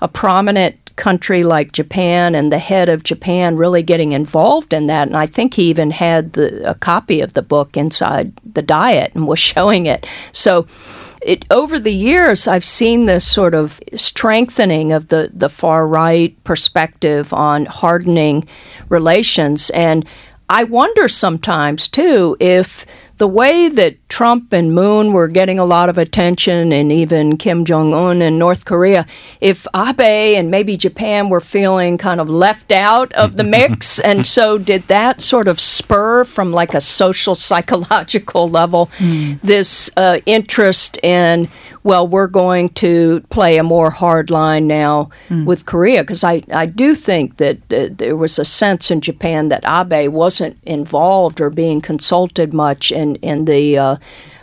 a 0.00 0.08
prominent 0.08 0.88
country 0.98 1.44
like 1.44 1.72
Japan 1.72 2.34
and 2.34 2.52
the 2.52 2.58
head 2.58 2.88
of 2.88 3.04
Japan 3.04 3.56
really 3.56 3.82
getting 3.82 4.12
involved 4.12 4.72
in 4.72 4.86
that. 4.86 5.06
And 5.08 5.16
I 5.16 5.26
think 5.26 5.54
he 5.54 5.70
even 5.70 5.92
had 5.92 6.34
the, 6.34 6.68
a 6.68 6.74
copy 6.74 7.20
of 7.20 7.34
the 7.34 7.42
book 7.42 7.76
inside 7.76 8.32
the 8.44 8.62
diet 8.62 9.12
and 9.14 9.26
was 9.26 9.38
showing 9.52 9.86
it. 9.86 10.06
So 10.32 10.66
it, 11.22 11.44
over 11.50 11.78
the 11.78 11.94
years, 11.94 12.46
I've 12.46 12.64
seen 12.64 13.06
this 13.06 13.26
sort 13.26 13.54
of 13.54 13.80
strengthening 13.94 14.92
of 14.92 15.08
the, 15.08 15.30
the 15.32 15.48
far 15.48 15.86
right 15.86 16.36
perspective 16.44 17.32
on 17.32 17.66
hardening 17.66 18.46
relations. 18.88 19.70
And 19.70 20.04
I 20.48 20.64
wonder 20.64 21.08
sometimes, 21.08 21.88
too, 21.88 22.36
if 22.40 22.86
the 23.18 23.28
way 23.28 23.68
that 23.68 23.96
Trump 24.08 24.52
and 24.52 24.74
Moon 24.74 25.12
were 25.12 25.28
getting 25.28 25.58
a 25.58 25.64
lot 25.64 25.88
of 25.88 25.98
attention, 25.98 26.72
and 26.72 26.90
even 26.90 27.36
Kim 27.36 27.64
Jong 27.64 27.92
un 27.92 28.22
in 28.22 28.38
North 28.38 28.64
Korea, 28.64 29.06
if 29.40 29.66
Abe 29.74 30.36
and 30.36 30.50
maybe 30.50 30.76
Japan 30.76 31.28
were 31.28 31.40
feeling 31.40 31.98
kind 31.98 32.20
of 32.20 32.30
left 32.30 32.72
out 32.72 33.12
of 33.12 33.36
the 33.36 33.44
mix, 33.44 33.98
and 34.08 34.26
so 34.26 34.56
did 34.56 34.82
that 34.82 35.20
sort 35.20 35.48
of 35.48 35.60
spur 35.60 36.24
from 36.24 36.52
like 36.52 36.74
a 36.74 36.80
social 36.80 37.34
psychological 37.34 38.48
level 38.48 38.86
mm. 38.98 39.40
this 39.42 39.90
uh, 39.96 40.20
interest 40.24 40.98
in 41.02 41.48
well, 41.88 42.06
we're 42.06 42.26
going 42.26 42.68
to 42.68 43.22
play 43.30 43.56
a 43.56 43.62
more 43.62 43.88
hard 43.88 44.30
line 44.30 44.66
now 44.66 45.08
mm. 45.30 45.46
with 45.46 45.64
Korea 45.64 46.02
because 46.02 46.22
I, 46.22 46.42
I 46.52 46.66
do 46.66 46.94
think 46.94 47.38
that 47.38 47.56
uh, 47.72 47.88
there 47.90 48.14
was 48.14 48.38
a 48.38 48.44
sense 48.44 48.90
in 48.90 49.00
Japan 49.00 49.48
that 49.48 49.64
Abe 49.64 50.12
wasn't 50.12 50.58
involved 50.64 51.40
or 51.40 51.48
being 51.48 51.80
consulted 51.80 52.52
much 52.52 52.92
in, 52.92 53.16
in 53.16 53.46
the 53.46 53.78
uh, 53.78 53.96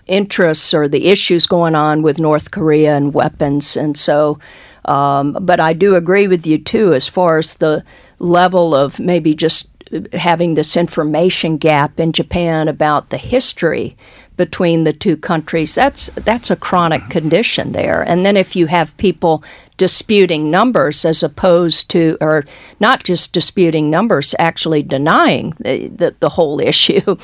interests 0.07 0.73
or 0.73 0.87
the 0.87 1.05
issues 1.05 1.45
going 1.45 1.75
on 1.75 2.01
with 2.01 2.17
North 2.17 2.49
Korea 2.49 2.97
and 2.97 3.13
weapons. 3.13 3.77
And 3.77 3.95
so, 3.95 4.39
um, 4.85 5.37
but 5.39 5.59
I 5.59 5.73
do 5.73 5.93
agree 5.93 6.27
with 6.27 6.47
you 6.47 6.57
too 6.57 6.95
as 6.95 7.07
far 7.07 7.37
as 7.37 7.53
the 7.53 7.83
level 8.17 8.73
of 8.73 8.97
maybe 8.97 9.35
just 9.35 9.69
having 10.13 10.53
this 10.53 10.77
information 10.77 11.57
gap 11.57 11.99
in 11.99 12.11
Japan 12.11 12.67
about 12.67 13.09
the 13.09 13.17
history 13.17 13.97
between 14.37 14.83
the 14.83 14.93
two 14.93 15.17
countries. 15.17 15.75
That's 15.75 16.07
that's 16.15 16.51
a 16.51 16.55
chronic 16.55 17.09
condition 17.09 17.71
there. 17.71 18.01
And 18.03 18.25
then 18.25 18.37
if 18.37 18.55
you 18.55 18.67
have 18.67 18.97
people 18.97 19.43
disputing 19.77 20.49
numbers 20.49 21.03
as 21.03 21.21
opposed 21.21 21.89
to, 21.89 22.17
or 22.21 22.45
not 22.79 23.03
just 23.03 23.33
disputing 23.33 23.89
numbers, 23.89 24.33
actually 24.39 24.81
denying 24.83 25.53
the, 25.59 25.89
the, 25.89 26.15
the 26.19 26.29
whole 26.29 26.59
issue, 26.71 27.17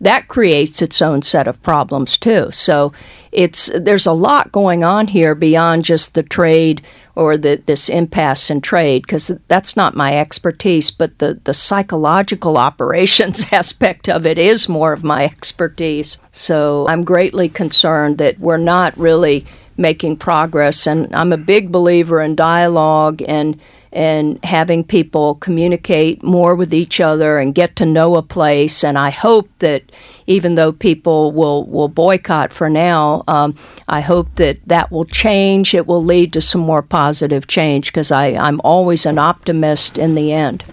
that 0.00 0.28
creates 0.28 0.82
its 0.82 1.00
own 1.00 1.22
set 1.22 1.46
of 1.46 1.62
problems 1.62 2.16
too. 2.16 2.50
So 2.50 2.92
it's 3.30 3.70
there's 3.74 4.06
a 4.06 4.12
lot 4.12 4.52
going 4.52 4.84
on 4.84 5.08
here 5.08 5.34
beyond 5.34 5.84
just 5.84 6.14
the 6.14 6.22
trade 6.22 6.82
or 7.14 7.36
the, 7.36 7.62
this 7.66 7.88
impasse 7.88 8.50
in 8.50 8.60
trade 8.60 9.02
because 9.02 9.30
that's 9.48 9.76
not 9.76 9.94
my 9.94 10.16
expertise, 10.18 10.90
but 10.90 11.18
the, 11.18 11.40
the 11.44 11.54
psychological 11.54 12.56
operations 12.68 13.46
aspect 13.52 14.08
of 14.08 14.26
it 14.26 14.38
is 14.38 14.68
more 14.68 14.92
of 14.92 15.04
my 15.04 15.24
expertise. 15.24 16.18
So 16.32 16.86
I'm 16.88 17.04
greatly 17.04 17.48
concerned 17.48 18.18
that 18.18 18.38
we're 18.38 18.56
not 18.56 18.96
really 18.96 19.46
making 19.76 20.16
progress. 20.16 20.86
And 20.86 21.14
I'm 21.14 21.32
a 21.32 21.38
big 21.38 21.72
believer 21.72 22.20
in 22.20 22.36
dialogue 22.36 23.22
and 23.26 23.60
and 23.92 24.42
having 24.44 24.84
people 24.84 25.34
communicate 25.36 26.22
more 26.22 26.54
with 26.54 26.72
each 26.72 27.00
other 27.00 27.38
and 27.38 27.54
get 27.54 27.76
to 27.76 27.86
know 27.86 28.16
a 28.16 28.22
place. 28.22 28.82
And 28.82 28.98
I 28.98 29.10
hope 29.10 29.50
that 29.58 29.82
even 30.26 30.54
though 30.54 30.72
people 30.72 31.32
will, 31.32 31.66
will 31.66 31.88
boycott 31.88 32.52
for 32.52 32.70
now, 32.70 33.22
um, 33.28 33.54
I 33.88 34.00
hope 34.00 34.34
that 34.36 34.58
that 34.66 34.90
will 34.90 35.04
change. 35.04 35.74
It 35.74 35.86
will 35.86 36.02
lead 36.02 36.32
to 36.32 36.40
some 36.40 36.62
more 36.62 36.82
positive 36.82 37.46
change 37.46 37.86
because 37.92 38.10
I'm 38.10 38.60
always 38.64 39.04
an 39.04 39.18
optimist 39.18 39.98
in 39.98 40.14
the 40.14 40.32
end. 40.32 40.64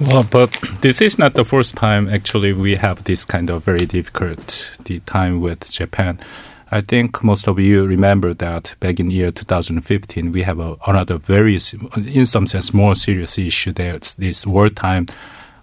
Well, 0.00 0.24
but 0.24 0.50
this 0.80 1.00
is 1.00 1.18
not 1.18 1.34
the 1.34 1.44
first 1.44 1.76
time 1.76 2.08
actually 2.08 2.52
we 2.52 2.74
have 2.74 3.04
this 3.04 3.24
kind 3.24 3.50
of 3.50 3.62
very 3.62 3.86
difficult 3.86 4.76
time 5.06 5.40
with 5.40 5.70
Japan. 5.70 6.18
I 6.72 6.80
think 6.80 7.22
most 7.22 7.48
of 7.48 7.60
you 7.60 7.84
remember 7.84 8.32
that 8.32 8.76
back 8.80 8.98
in 8.98 9.10
year 9.10 9.30
2015, 9.30 10.32
we 10.32 10.40
have 10.40 10.58
a, 10.58 10.78
another 10.86 11.18
very, 11.18 11.58
in 12.14 12.24
some 12.24 12.46
sense, 12.46 12.72
more 12.72 12.94
serious 12.94 13.36
issue 13.36 13.72
there. 13.72 13.94
It's 13.94 14.14
this 14.14 14.46
wartime 14.46 15.06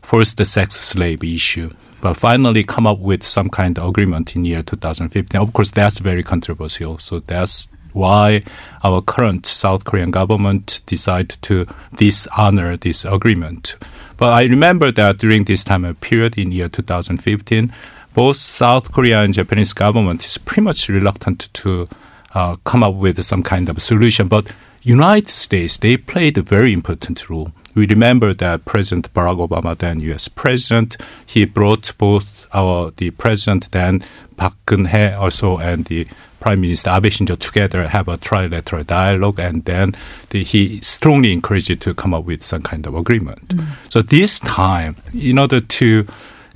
forced 0.04 0.46
sex 0.46 0.75
slave 0.75 1.24
issue. 1.24 1.72
But 2.00 2.13
finally 2.13 2.63
come 2.63 2.86
up 2.86 3.00
with 3.00 3.24
some 3.24 3.50
kind 3.50 3.80
of 3.80 3.89
agreement 3.89 4.36
in 4.36 4.46
year 4.46 4.62
2015. 4.62 5.42
Of 5.42 5.51
course, 5.51 5.72
that's 5.72 5.98
very 5.98 6.22
controversial. 6.22 7.00
So 7.00 7.18
that's 7.22 7.70
why 7.92 8.44
our 8.84 9.01
current 9.01 9.48
South 9.48 9.86
Korean 9.86 10.12
government 10.12 10.82
decided 10.86 11.42
to 11.42 11.66
dishonor 11.96 12.78
this 12.78 13.04
agreement. 13.04 13.78
But 14.16 14.34
I 14.34 14.44
remember 14.44 14.92
that 14.92 15.18
during 15.18 15.46
this 15.46 15.63
time 15.63 15.92
period 15.96 16.38
in 16.38 16.51
year 16.51 16.70
2015, 16.70 17.72
both 18.13 18.38
South 18.38 18.92
Korea 18.92 19.22
and 19.22 19.34
Japanese 19.34 19.74
government 19.74 20.25
is 20.25 20.38
pretty 20.38 20.62
much 20.62 20.89
reluctant 20.89 21.54
to 21.54 21.88
uh, 22.34 22.56
come 22.63 22.84
up 22.84 22.96
with 22.96 23.24
some 23.24 23.44
kind 23.44 23.70
of 23.70 23.82
solution. 23.82 24.28
But 24.28 24.51
United 24.82 25.30
States, 25.30 25.78
they 25.78 25.98
played 25.98 26.38
a 26.38 26.42
very 26.42 26.74
important 26.74 27.30
role. 27.30 27.51
We 27.75 27.86
remember 27.88 28.34
that 28.34 28.66
President 28.66 29.13
Barack 29.13 29.48
Obama, 29.48 29.78
then 29.78 30.00
U.S. 30.01 30.28
President, 30.28 30.98
he 31.25 31.46
brought 31.46 31.94
both 31.98 32.48
our 32.54 32.92
the 32.92 33.12
President 33.12 33.72
then 33.72 34.04
Park 34.38 34.56
Geun-hye 34.66 35.13
also 35.13 35.58
and 35.58 35.86
the 35.86 36.08
Prime 36.39 36.62
Minister 36.62 36.89
Abe 36.89 37.06
Shinzo 37.06 37.38
together 37.38 37.88
have 37.89 38.08
a 38.08 38.18
trilateral 38.18 38.88
dialogue, 38.88 39.39
and 39.39 39.66
then 39.66 39.94
the, 40.30 40.44
he 40.44 40.80
strongly 40.82 41.34
encouraged 41.34 41.82
to 41.82 41.94
come 41.94 42.13
up 42.13 42.24
with 42.24 42.42
some 42.44 42.62
kind 42.62 42.88
of 42.88 42.96
agreement. 42.96 43.50
Mm. 43.50 43.68
So 43.89 44.01
this 44.01 44.39
time, 44.39 44.96
in 45.13 45.38
order 45.38 45.60
to 45.60 46.08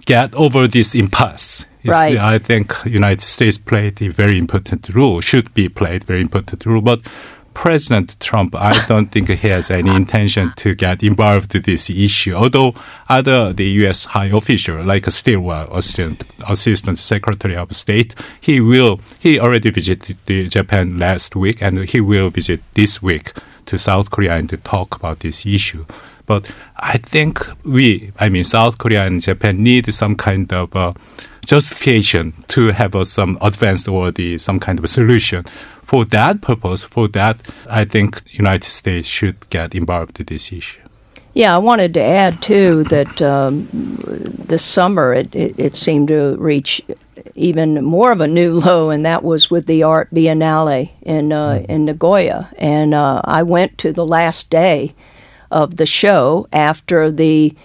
get 0.06 0.34
over 0.36 0.68
this 0.68 0.96
impasse. 0.96 1.66
Right. 1.86 2.18
I 2.18 2.40
think 2.40 2.74
United 2.86 3.22
States 3.22 3.58
played 3.58 4.02
a 4.02 4.08
very 4.08 4.38
important 4.38 4.88
role, 4.96 5.20
should 5.20 5.54
be 5.54 5.68
played 5.68 6.06
very 6.06 6.22
important 6.22 6.66
role, 6.66 6.82
but 6.82 7.02
President 7.54 8.20
Trump, 8.20 8.56
I 8.56 8.84
don't 8.88 9.12
think 9.12 9.30
he 9.30 9.50
has 9.50 9.70
any 9.70 9.94
intention 9.96 10.54
to 10.58 10.74
get 10.76 11.04
involved 11.04 11.54
in 11.56 11.62
this 11.62 11.90
issue. 11.90 12.34
Although 12.34 12.74
other 13.10 13.54
the 13.54 13.66
U.S. 13.82 14.06
high 14.06 14.28
official, 14.28 14.84
like 14.84 15.06
Stilwell, 15.10 15.72
Assistant, 15.74 16.24
Assistant 16.48 17.00
Secretary 17.00 17.56
of 17.56 17.76
State, 17.76 18.16
he 18.42 18.60
will 18.60 19.00
he 19.20 19.40
already 19.40 19.70
visited 19.70 20.18
Japan 20.50 20.98
last 20.98 21.36
week, 21.36 21.62
and 21.62 21.88
he 21.90 22.02
will 22.02 22.30
visit 22.30 22.62
this 22.74 23.02
week 23.02 23.34
to 23.66 23.78
South 23.78 24.10
Korea 24.10 24.34
and 24.34 24.50
to 24.50 24.58
talk 24.58 24.96
about 24.96 25.20
this 25.20 25.46
issue. 25.46 25.86
But 26.26 26.50
I 26.78 26.98
think 26.98 27.46
we, 27.64 28.12
I 28.20 28.30
mean, 28.30 28.44
South 28.44 28.78
Korea 28.78 29.06
and 29.06 29.22
Japan 29.22 29.62
need 29.62 29.94
some 29.94 30.16
kind 30.16 30.52
of 30.54 30.76
uh, 30.76 30.94
justification 31.46 32.34
to 32.48 32.68
have 32.70 32.96
uh, 32.96 33.04
some 33.04 33.38
advanced 33.42 33.88
or 33.88 34.12
the 34.12 34.38
some 34.38 34.60
kind 34.60 34.80
of 34.80 34.86
a 34.86 34.88
solution. 34.88 35.44
For 35.82 36.06
that 36.06 36.42
purpose, 36.42 36.82
for 36.82 37.08
that, 37.10 37.42
I 37.70 37.86
think 37.86 38.22
United 38.32 38.64
States 38.64 39.08
should 39.08 39.50
get 39.50 39.76
involved 39.76 40.20
in 40.20 40.26
this 40.26 40.52
issue. 40.52 40.80
Yeah, 41.34 41.56
I 41.56 41.58
wanted 41.58 41.96
to 41.96 42.02
add 42.02 42.42
too 42.42 42.84
that 42.86 43.22
um, 43.22 43.68
this 43.72 44.64
summer 44.64 45.14
it, 45.14 45.36
it, 45.36 45.58
it, 45.58 45.76
seemed 45.76 46.10
to 46.10 46.36
reach 46.38 46.80
even 47.34 47.84
more 47.84 48.12
of 48.12 48.22
a 48.22 48.28
new 48.28 48.60
low, 48.60 48.92
and 48.92 49.04
that 49.06 49.24
was 49.24 49.50
with 49.50 49.66
the 49.66 49.84
art 49.84 50.12
biennale 50.12 50.92
in 51.02 51.34
uh, 51.34 51.56
mm. 51.56 51.66
in 51.66 51.86
Nagoya. 51.86 52.50
And 52.58 52.94
uh, 52.94 53.22
I 53.26 53.44
went 53.44 53.78
to 53.80 53.92
the 53.92 54.06
last 54.06 54.52
day 54.52 54.94
of 55.54 55.78
the 55.78 55.86
show 55.86 56.48
after 56.52 57.12
the 57.12 57.56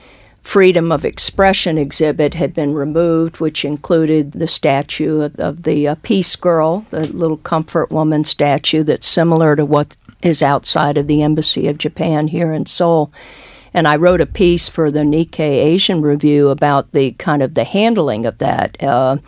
freedom 0.42 0.92
of 0.92 1.04
expression 1.04 1.76
exhibit 1.76 2.34
had 2.34 2.54
been 2.54 2.72
removed, 2.72 3.40
which 3.40 3.64
included 3.64 4.32
the 4.32 4.46
statue 4.46 5.22
of, 5.22 5.38
of 5.38 5.62
the 5.64 5.88
uh, 5.88 5.94
Peace 6.02 6.36
Girl, 6.36 6.86
the 6.90 7.06
little 7.06 7.36
comfort 7.38 7.90
woman 7.90 8.24
statue 8.24 8.82
that's 8.82 9.06
similar 9.06 9.56
to 9.56 9.64
what 9.64 9.96
is 10.22 10.42
outside 10.42 10.96
of 10.96 11.06
the 11.06 11.22
Embassy 11.22 11.66
of 11.68 11.78
Japan 11.78 12.28
here 12.28 12.52
in 12.52 12.66
Seoul. 12.66 13.12
And 13.74 13.86
I 13.86 13.96
wrote 13.96 14.20
a 14.20 14.26
piece 14.26 14.68
for 14.68 14.90
the 14.90 15.00
Nikkei 15.00 15.62
Asian 15.64 16.00
Review 16.00 16.48
about 16.48 16.92
the 16.92 17.12
kind 17.12 17.42
of 17.42 17.54
the 17.54 17.64
handling 17.64 18.26
of 18.26 18.38
that, 18.38 18.82
uh, 18.82 19.18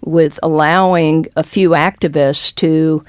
with 0.00 0.40
allowing 0.42 1.26
a 1.36 1.42
few 1.42 1.70
activists 1.70 2.54
to 2.56 3.04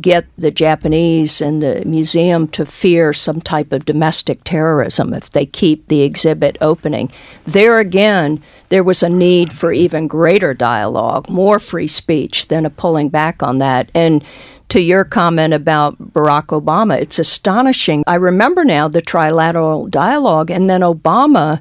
get 0.00 0.26
the 0.38 0.50
Japanese 0.50 1.40
and 1.40 1.62
the 1.62 1.82
museum 1.84 2.48
to 2.48 2.64
fear 2.64 3.12
some 3.12 3.40
type 3.40 3.72
of 3.72 3.84
domestic 3.84 4.42
terrorism 4.42 5.12
if 5.12 5.30
they 5.30 5.44
keep 5.44 5.88
the 5.88 6.00
exhibit 6.00 6.56
opening. 6.60 7.12
There 7.44 7.78
again, 7.78 8.42
there 8.70 8.82
was 8.82 9.02
a 9.02 9.08
need 9.08 9.52
for 9.52 9.70
even 9.70 10.08
greater 10.08 10.54
dialogue, 10.54 11.28
more 11.28 11.58
free 11.58 11.88
speech 11.88 12.48
than 12.48 12.64
a 12.64 12.70
pulling 12.70 13.10
back 13.10 13.42
on 13.42 13.58
that. 13.58 13.90
And 13.94 14.24
to 14.70 14.80
your 14.80 15.04
comment 15.04 15.52
about 15.52 15.98
Barack 15.98 16.46
Obama, 16.46 16.98
it's 16.98 17.18
astonishing. 17.18 18.02
I 18.06 18.14
remember 18.14 18.64
now 18.64 18.88
the 18.88 19.02
trilateral 19.02 19.90
dialogue, 19.90 20.50
and 20.50 20.70
then 20.70 20.80
Obama 20.80 21.60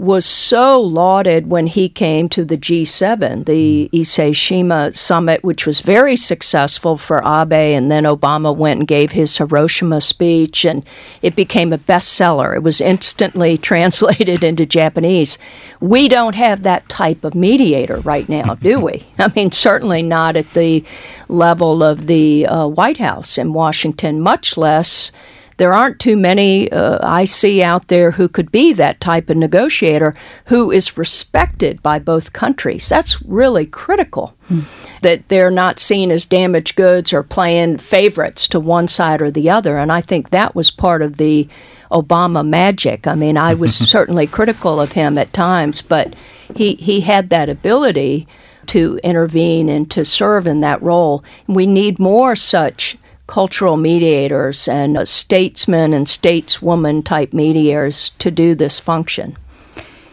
was 0.00 0.24
so 0.24 0.80
lauded 0.80 1.50
when 1.50 1.66
he 1.66 1.86
came 1.86 2.26
to 2.30 2.42
the 2.42 2.56
G7, 2.56 3.44
the 3.44 3.90
Ise 3.94 4.34
Shima 4.34 4.94
summit, 4.94 5.44
which 5.44 5.66
was 5.66 5.80
very 5.80 6.16
successful 6.16 6.96
for 6.96 7.18
Abe. 7.18 7.52
And 7.52 7.90
then 7.90 8.04
Obama 8.04 8.56
went 8.56 8.80
and 8.80 8.88
gave 8.88 9.12
his 9.12 9.36
Hiroshima 9.36 10.00
speech, 10.00 10.64
and 10.64 10.84
it 11.20 11.36
became 11.36 11.70
a 11.70 11.78
bestseller. 11.78 12.56
It 12.56 12.62
was 12.62 12.80
instantly 12.80 13.58
translated 13.70 14.42
into 14.42 14.64
Japanese. 14.64 15.36
We 15.80 16.08
don't 16.08 16.34
have 16.34 16.62
that 16.62 16.88
type 16.88 17.22
of 17.22 17.34
mediator 17.34 17.98
right 17.98 18.28
now, 18.28 18.54
do 18.62 18.80
we? 18.80 19.06
I 19.18 19.30
mean, 19.36 19.52
certainly 19.52 20.02
not 20.02 20.34
at 20.34 20.50
the 20.54 20.82
level 21.28 21.82
of 21.82 22.06
the 22.06 22.46
uh, 22.46 22.66
White 22.68 22.98
House 22.98 23.36
in 23.36 23.52
Washington, 23.52 24.22
much 24.22 24.56
less 24.56 25.12
there 25.60 25.74
aren't 25.74 26.00
too 26.00 26.16
many 26.16 26.72
uh, 26.72 26.98
I 27.06 27.26
see 27.26 27.62
out 27.62 27.88
there 27.88 28.12
who 28.12 28.28
could 28.28 28.50
be 28.50 28.72
that 28.72 28.98
type 28.98 29.28
of 29.28 29.36
negotiator 29.36 30.14
who 30.46 30.70
is 30.70 30.96
respected 30.96 31.82
by 31.82 31.98
both 31.98 32.32
countries. 32.32 32.88
That's 32.88 33.20
really 33.20 33.66
critical. 33.66 34.34
Mm. 34.48 34.64
That 35.02 35.28
they're 35.28 35.50
not 35.50 35.78
seen 35.78 36.10
as 36.10 36.24
damaged 36.24 36.76
goods 36.76 37.12
or 37.12 37.22
playing 37.22 37.76
favorites 37.76 38.48
to 38.48 38.58
one 38.58 38.88
side 38.88 39.20
or 39.20 39.30
the 39.30 39.50
other. 39.50 39.76
And 39.76 39.92
I 39.92 40.00
think 40.00 40.30
that 40.30 40.54
was 40.54 40.70
part 40.70 41.02
of 41.02 41.18
the 41.18 41.46
Obama 41.92 42.42
magic. 42.46 43.06
I 43.06 43.14
mean, 43.14 43.36
I 43.36 43.52
was 43.52 43.76
certainly 43.90 44.26
critical 44.26 44.80
of 44.80 44.92
him 44.92 45.18
at 45.18 45.34
times, 45.34 45.82
but 45.82 46.14
he, 46.56 46.76
he 46.76 47.02
had 47.02 47.28
that 47.28 47.50
ability 47.50 48.26
to 48.68 48.98
intervene 49.04 49.68
and 49.68 49.90
to 49.90 50.06
serve 50.06 50.46
in 50.46 50.62
that 50.62 50.80
role. 50.80 51.22
We 51.46 51.66
need 51.66 51.98
more 51.98 52.34
such 52.34 52.96
cultural 53.30 53.76
mediators 53.76 54.66
and 54.66 54.98
uh, 54.98 55.04
statesmen 55.04 55.94
and 55.94 56.08
stateswoman 56.08 57.04
type 57.04 57.32
mediators 57.32 58.10
to 58.18 58.28
do 58.28 58.56
this 58.56 58.80
function. 58.80 59.36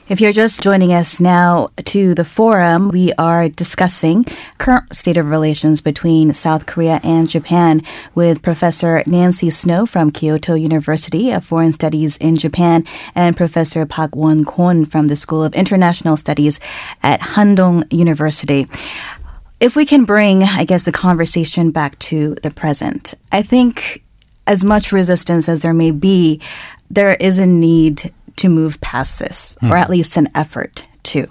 If 0.08 0.22
you're 0.22 0.32
just 0.32 0.62
joining 0.62 0.94
us 0.94 1.20
now 1.20 1.70
to 1.84 2.14
the 2.14 2.24
forum, 2.24 2.90
we 2.90 3.12
are 3.18 3.50
discussing 3.50 4.24
current 4.58 4.96
state 4.96 5.18
of 5.18 5.30
relations 5.30 5.82
between 5.82 6.34
South 6.34 6.66
Korea 6.66 7.02
and 7.04 7.28
Japan 7.28 7.82
with 8.16 8.42
Professor 8.42 9.04
Nancy 9.06 9.50
Snow 9.50 9.86
from 9.86 10.12
Kyoto 10.12 10.54
University 10.54 11.32
of 11.32 11.44
Foreign 11.44 11.74
Studies 11.74 12.16
in 12.18 12.38
Japan 12.38 12.86
and 13.16 13.36
Professor 13.36 13.86
Park 13.86 14.16
Won 14.16 14.46
Kwon 14.46 14.90
from 14.90 15.08
the 15.08 15.18
School 15.18 15.44
of 15.44 15.56
International 15.56 16.16
Studies 16.16 16.62
at 17.04 17.20
Handong 17.20 17.92
University. 17.92 18.68
If 19.60 19.76
we 19.76 19.86
can 19.86 20.06
bring, 20.06 20.44
I 20.44 20.66
guess, 20.66 20.84
the 20.84 20.92
conversation 20.92 21.72
back 21.72 21.98
to 22.00 22.36
the 22.44 22.52
present, 22.52 23.16
I 23.32 23.42
think 23.42 24.04
as 24.46 24.64
much 24.64 24.92
resistance 24.92 25.50
as 25.50 25.62
there 25.62 25.74
may 25.74 25.92
be, 25.92 26.42
there 26.90 27.16
is 27.20 27.40
a 27.40 27.48
need 27.48 28.14
to 28.38 28.50
move 28.50 28.80
past 28.82 29.20
this, 29.20 29.58
mm. 29.62 29.72
or 29.72 29.76
at 29.76 29.90
least 29.90 30.16
an 30.16 30.30
effort 30.36 30.88
to. 31.04 31.28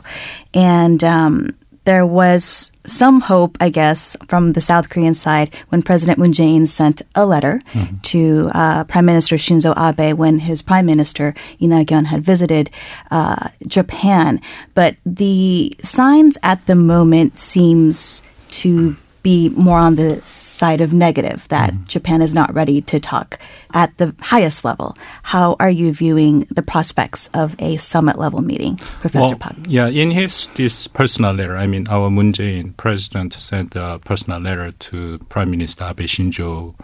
And 0.53 1.03
um, 1.05 1.57
there 1.87 2.05
was 2.05 2.73
some 2.85 3.21
hope, 3.23 3.57
I 3.61 3.71
guess, 3.71 4.17
from 4.29 4.53
the 4.53 4.61
South 4.61 4.91
Korean 4.91 5.15
side 5.15 5.55
when 5.69 5.83
President 5.83 6.19
Moon 6.19 6.33
Jae-in 6.33 6.67
sent 6.67 7.01
a 7.15 7.25
letter 7.25 7.61
mm-hmm. 7.73 7.97
to 8.03 8.51
uh, 8.53 8.85
Prime 8.85 9.07
Minister 9.07 9.37
Shinzo 9.37 9.73
Abe 9.77 10.19
when 10.19 10.41
his 10.41 10.63
Prime 10.63 10.85
Minister 10.85 11.35
Lee 11.61 11.69
Nak-yeon 11.69 12.07
had 12.07 12.23
visited 12.23 12.71
uh, 13.11 13.49
Japan. 13.67 14.41
But 14.75 14.97
the 15.07 15.75
signs 15.83 16.37
at 16.43 16.67
the 16.67 16.77
moment 16.77 17.39
seems 17.39 18.21
to 18.49 18.97
be 19.27 19.49
more 19.49 19.79
on 19.79 19.97
the 19.97 20.23
side 20.23 20.81
of 20.81 20.93
negative 20.93 21.49
that 21.49 21.73
mm. 21.73 21.89
Japan 21.89 22.23
is 22.23 22.33
not 22.33 22.55
ready 22.55 22.81
to 22.81 23.01
talk 23.01 23.41
at 23.75 23.91
the 23.99 24.15
highest 24.21 24.65
level. 24.65 24.97
How 25.35 25.57
are 25.59 25.69
you 25.69 25.93
viewing 25.93 26.47
the 26.49 26.63
prospects 26.63 27.29
of 27.35 27.57
a 27.59 27.77
summit 27.77 28.21
level 28.21 28.41
meeting, 28.41 28.77
Professor 28.77 29.31
well, 29.31 29.39
Park? 29.39 29.57
Yeah, 29.67 29.89
in 29.89 30.13
his 30.13 30.47
this 30.55 30.87
personal 30.87 31.33
letter, 31.33 31.57
I 31.57 31.67
mean, 31.67 31.89
our 31.91 32.09
Moon 32.09 32.31
Jae-in 32.31 32.75
president 32.75 33.33
sent 33.33 33.75
a 33.75 33.99
personal 34.05 34.39
letter 34.39 34.71
to 34.71 35.19
Prime 35.29 35.51
Minister 35.51 35.83
Abe 35.91 36.07
Shinzo, 36.07 36.77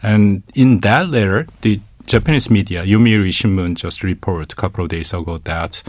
and 0.00 0.44
in 0.54 0.78
that 0.86 1.08
letter, 1.08 1.48
the 1.62 1.80
Japanese 2.06 2.50
media, 2.50 2.84
Yomiuri 2.84 3.34
Shimbun, 3.34 3.74
just 3.74 4.04
reported 4.04 4.52
a 4.52 4.54
couple 4.54 4.84
of 4.84 4.90
days 4.90 5.12
ago 5.12 5.38
that 5.38 5.82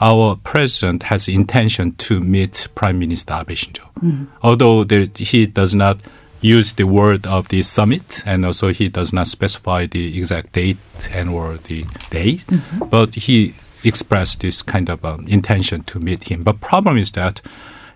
our 0.00 0.36
president 0.36 1.04
has 1.04 1.28
intention 1.28 1.92
to 1.96 2.20
meet 2.20 2.68
Prime 2.74 2.98
Minister 2.98 3.34
Abe 3.34 3.56
Shinzo. 3.56 3.92
Mm-hmm. 4.00 4.24
Although 4.42 4.84
there, 4.84 5.06
he 5.16 5.46
does 5.46 5.74
not 5.74 6.02
use 6.40 6.72
the 6.74 6.84
word 6.84 7.26
of 7.26 7.48
the 7.48 7.62
summit, 7.62 8.22
and 8.26 8.44
also 8.44 8.68
he 8.68 8.88
does 8.88 9.12
not 9.12 9.26
specify 9.26 9.86
the 9.86 10.18
exact 10.18 10.52
date 10.52 10.76
and 11.12 11.30
or 11.30 11.56
the 11.56 11.84
date, 12.10 12.44
mm-hmm. 12.46 12.86
but 12.88 13.14
he 13.14 13.54
expressed 13.84 14.40
this 14.40 14.62
kind 14.62 14.90
of 14.90 15.04
um, 15.04 15.26
intention 15.28 15.82
to 15.84 15.98
meet 15.98 16.24
him. 16.24 16.42
But 16.42 16.60
problem 16.60 16.96
is 16.96 17.12
that 17.12 17.40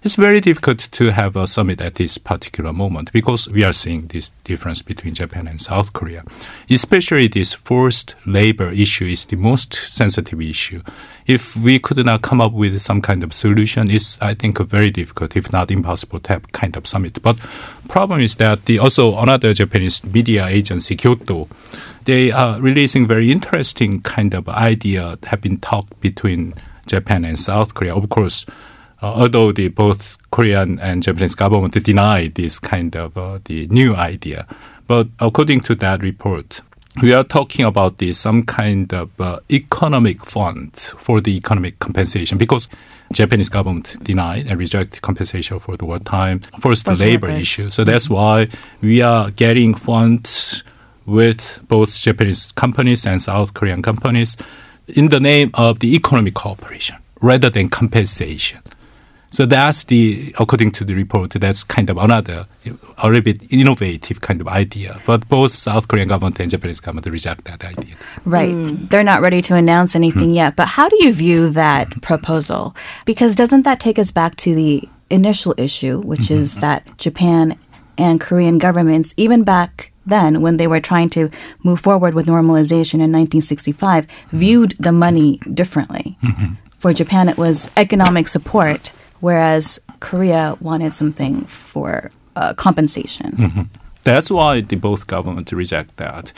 it's 0.02 0.16
very 0.16 0.40
difficult 0.40 0.78
to 0.92 1.12
have 1.12 1.36
a 1.36 1.46
summit 1.46 1.80
at 1.82 1.96
this 1.96 2.16
particular 2.16 2.72
moment 2.72 3.12
because 3.12 3.48
we 3.50 3.62
are 3.62 3.72
seeing 3.72 4.06
this 4.06 4.30
difference 4.44 4.80
between 4.80 5.12
Japan 5.12 5.46
and 5.46 5.60
South 5.60 5.92
Korea. 5.92 6.24
Especially 6.70 7.28
this 7.28 7.52
forced 7.52 8.14
labor 8.24 8.70
issue 8.70 9.04
is 9.04 9.26
the 9.26 9.36
most 9.36 9.74
sensitive 9.74 10.40
issue. 10.40 10.82
If 11.26 11.54
we 11.54 11.78
could 11.78 12.04
not 12.04 12.22
come 12.22 12.40
up 12.40 12.52
with 12.52 12.80
some 12.80 13.02
kind 13.02 13.22
of 13.22 13.34
solution, 13.34 13.90
it's 13.90 14.20
I 14.22 14.32
think 14.32 14.58
very 14.58 14.90
difficult, 14.90 15.36
if 15.36 15.52
not 15.52 15.70
impossible, 15.70 16.20
to 16.20 16.32
have 16.32 16.52
kind 16.52 16.76
of 16.76 16.86
summit. 16.86 17.20
But 17.22 17.38
problem 17.88 18.20
is 18.20 18.36
that 18.36 18.64
the 18.64 18.78
also 18.78 19.18
another 19.18 19.52
Japanese 19.52 20.02
media 20.04 20.46
agency, 20.46 20.96
Kyodo, 20.96 21.48
they 22.06 22.32
are 22.32 22.58
releasing 22.58 23.06
very 23.06 23.30
interesting 23.30 24.00
kind 24.00 24.32
of 24.32 24.48
idea 24.48 25.18
have 25.26 25.42
been 25.42 25.58
talked 25.58 26.00
between 26.00 26.54
Japan 26.86 27.26
and 27.26 27.38
South 27.38 27.74
Korea. 27.74 27.94
Of 27.94 28.08
course, 28.08 28.46
although 29.02 29.52
the 29.52 29.68
both 29.68 30.18
Korean 30.30 30.78
and 30.80 31.02
Japanese 31.02 31.34
government 31.34 31.74
deny 31.84 32.28
this 32.28 32.58
kind 32.58 32.94
of 32.96 33.16
uh, 33.16 33.38
the 33.44 33.66
new 33.68 33.94
idea. 33.94 34.46
But 34.86 35.08
according 35.18 35.60
to 35.60 35.74
that 35.76 36.02
report, 36.02 36.60
we 37.00 37.12
are 37.12 37.24
talking 37.24 37.64
about 37.64 37.98
this 37.98 38.18
some 38.18 38.42
kind 38.42 38.92
of 38.92 39.18
uh, 39.20 39.40
economic 39.50 40.24
fund 40.24 40.74
for 40.76 41.20
the 41.20 41.36
economic 41.36 41.78
compensation 41.78 42.36
because 42.36 42.68
Japanese 43.12 43.48
government 43.48 43.96
denied 44.02 44.46
and 44.46 44.58
rejected 44.58 45.02
compensation 45.02 45.58
for 45.58 45.76
the 45.76 45.84
wartime 45.84 46.40
forced 46.58 46.86
labor 46.86 47.28
workers. 47.28 47.40
issue. 47.40 47.70
So 47.70 47.84
that's 47.84 48.08
why 48.08 48.48
we 48.80 49.02
are 49.02 49.30
getting 49.30 49.74
funds 49.74 50.62
with 51.06 51.60
both 51.68 51.98
Japanese 52.00 52.52
companies 52.52 53.06
and 53.06 53.20
South 53.20 53.54
Korean 53.54 53.82
companies 53.82 54.36
in 54.86 55.08
the 55.08 55.20
name 55.20 55.50
of 55.54 55.80
the 55.80 55.94
economic 55.96 56.34
cooperation 56.34 56.96
rather 57.20 57.50
than 57.50 57.68
compensation. 57.68 58.60
So 59.30 59.46
that's 59.46 59.84
the, 59.84 60.34
according 60.40 60.72
to 60.72 60.84
the 60.84 60.94
report, 60.94 61.30
that's 61.30 61.62
kind 61.62 61.88
of 61.88 61.96
another, 61.96 62.46
a 62.98 63.06
little 63.06 63.22
bit 63.22 63.50
innovative 63.52 64.20
kind 64.20 64.40
of 64.40 64.48
idea. 64.48 65.00
But 65.06 65.28
both 65.28 65.52
South 65.52 65.86
Korean 65.86 66.08
government 66.08 66.40
and 66.40 66.50
Japanese 66.50 66.80
government 66.80 67.06
reject 67.06 67.44
that 67.44 67.64
idea. 67.64 67.94
Right. 68.24 68.52
Mm. 68.52 68.90
They're 68.90 69.04
not 69.04 69.22
ready 69.22 69.40
to 69.42 69.54
announce 69.54 69.94
anything 69.94 70.30
mm. 70.30 70.34
yet. 70.34 70.56
But 70.56 70.68
how 70.68 70.88
do 70.88 70.96
you 71.04 71.12
view 71.12 71.48
that 71.50 72.02
proposal? 72.02 72.74
Because 73.04 73.36
doesn't 73.36 73.62
that 73.62 73.78
take 73.78 74.00
us 74.00 74.10
back 74.10 74.34
to 74.36 74.54
the 74.54 74.88
initial 75.10 75.54
issue, 75.56 76.00
which 76.00 76.22
mm-hmm. 76.22 76.40
is 76.40 76.56
that 76.56 76.90
Japan 76.98 77.56
and 77.96 78.20
Korean 78.20 78.58
governments, 78.58 79.14
even 79.16 79.44
back 79.44 79.92
then 80.06 80.40
when 80.40 80.56
they 80.56 80.66
were 80.66 80.80
trying 80.80 81.10
to 81.10 81.30
move 81.62 81.78
forward 81.78 82.14
with 82.14 82.26
normalization 82.26 82.94
in 82.94 83.12
1965, 83.12 84.06
viewed 84.30 84.74
the 84.80 84.92
money 84.92 85.38
differently. 85.54 86.18
Mm-hmm. 86.22 86.54
For 86.78 86.92
Japan, 86.92 87.28
it 87.28 87.36
was 87.36 87.70
economic 87.76 88.26
support 88.26 88.92
whereas 89.20 89.78
Korea 90.00 90.56
wanted 90.60 90.94
something 90.94 91.42
for 91.42 92.10
uh, 92.36 92.54
compensation. 92.54 93.32
Mm-hmm. 93.32 93.62
That's 94.02 94.30
why 94.30 94.62
the 94.62 94.76
both 94.76 95.06
governments 95.06 95.52
reject 95.52 95.96
that. 95.98 96.32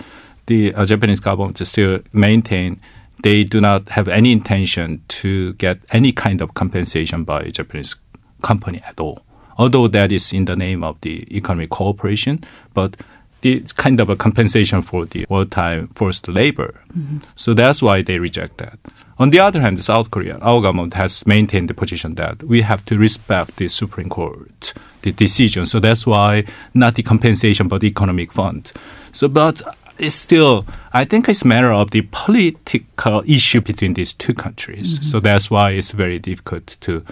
The 0.47 0.75
uh, 0.75 0.85
Japanese 0.85 1.21
government 1.21 1.59
still 1.67 2.01
maintain 2.13 2.81
they 3.23 3.45
do 3.45 3.61
not 3.61 3.91
have 3.91 4.09
any 4.09 4.33
intention 4.33 5.03
to 5.07 5.53
get 5.55 5.79
any 5.93 6.13
kind 6.13 6.41
of 6.41 6.55
compensation 6.55 7.25
by 7.25 7.45
Japanese 7.45 7.95
company 8.43 8.83
at 8.85 9.01
all. 9.01 9.23
Although 9.59 9.87
that 9.89 10.11
is 10.11 10.33
in 10.33 10.47
the 10.47 10.57
name 10.57 10.83
of 10.83 11.01
the 11.03 11.25
economic 11.37 11.71
cooperation, 11.71 12.43
but 12.75 12.97
it's 13.43 13.73
kind 13.73 14.01
of 14.01 14.09
a 14.09 14.17
compensation 14.17 14.83
for 14.83 15.05
the 15.05 15.27
wartime 15.29 15.89
forced 15.89 16.29
labor. 16.29 16.83
Mm-hmm. 16.97 17.19
So 17.37 17.55
that's 17.55 17.83
why 17.83 18.03
they 18.03 18.19
reject 18.19 18.59
that. 18.59 18.79
On 19.23 19.31
the 19.31 19.39
other 19.39 19.61
hand, 19.61 19.79
South 19.79 20.11
Korea, 20.11 20.37
our 20.39 20.61
government 20.61 20.95
has 20.95 21.25
maintained 21.29 21.71
the 21.71 21.75
position 21.75 22.17
that 22.17 22.43
we 22.43 22.63
have 22.63 22.85
to 22.87 22.99
respect 22.99 23.55
the 23.55 23.69
Supreme 23.69 24.09
Court, 24.09 24.75
the 25.03 25.13
decision. 25.13 25.65
So 25.65 25.79
that's 25.79 26.05
why 26.05 26.45
not 26.75 26.95
the 26.95 27.05
compensation, 27.05 27.69
but 27.69 27.83
the 27.83 27.87
economic 27.87 28.33
fund. 28.33 28.73
So, 29.13 29.29
but 29.29 29.63
it's 29.97 30.17
still, 30.17 30.67
I 30.93 31.05
think 31.05 31.29
it's 31.29 31.43
a 31.43 31.47
matter 31.47 31.73
of 31.73 31.93
the 31.93 32.01
political 32.11 33.23
issue 33.25 33.61
between 33.61 33.95
these 33.95 34.13
two 34.13 34.35
countries. 34.35 34.95
Mm-hmm. 34.95 35.05
So 35.05 35.21
that's 35.21 35.49
why 35.49 35.71
it's 35.71 35.93
very 35.93 36.19
difficult 36.19 36.77
to 36.81 37.05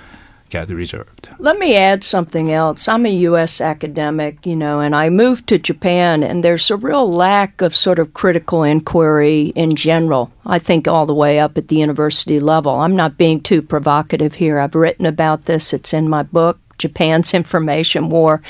reserved. 0.55 1.29
Let 1.39 1.59
me 1.59 1.77
add 1.77 2.05
something 2.05 2.53
else. 2.53 2.89
I'm 2.89 3.07
a 3.07 3.13
U.S. 3.31 3.61
academic, 3.61 4.45
you 4.47 4.57
know, 4.57 4.81
and 4.81 4.95
I 4.95 5.09
moved 5.09 5.49
to 5.49 5.59
Japan, 5.59 6.23
and 6.23 6.43
there's 6.45 6.71
a 6.71 6.77
real 6.77 7.11
lack 7.11 7.61
of 7.63 7.75
sort 7.75 7.99
of 7.99 8.15
critical 8.15 8.63
inquiry 8.63 9.53
in 9.55 9.77
general. 9.77 10.33
I 10.45 10.59
think 10.59 10.89
all 10.89 11.07
the 11.07 11.15
way 11.15 11.39
up 11.39 11.57
at 11.57 11.69
the 11.69 11.77
university 11.77 12.41
level. 12.41 12.81
I'm 12.81 12.97
not 12.97 13.17
being 13.17 13.41
too 13.41 13.63
provocative 13.63 14.35
here. 14.35 14.59
I've 14.59 14.75
written 14.75 15.07
about 15.07 15.45
this, 15.45 15.73
it's 15.73 15.95
in 15.95 16.09
my 16.09 16.23
book. 16.23 16.59
Japan's 16.79 17.35
Information 17.35 18.09
War. 18.09 18.41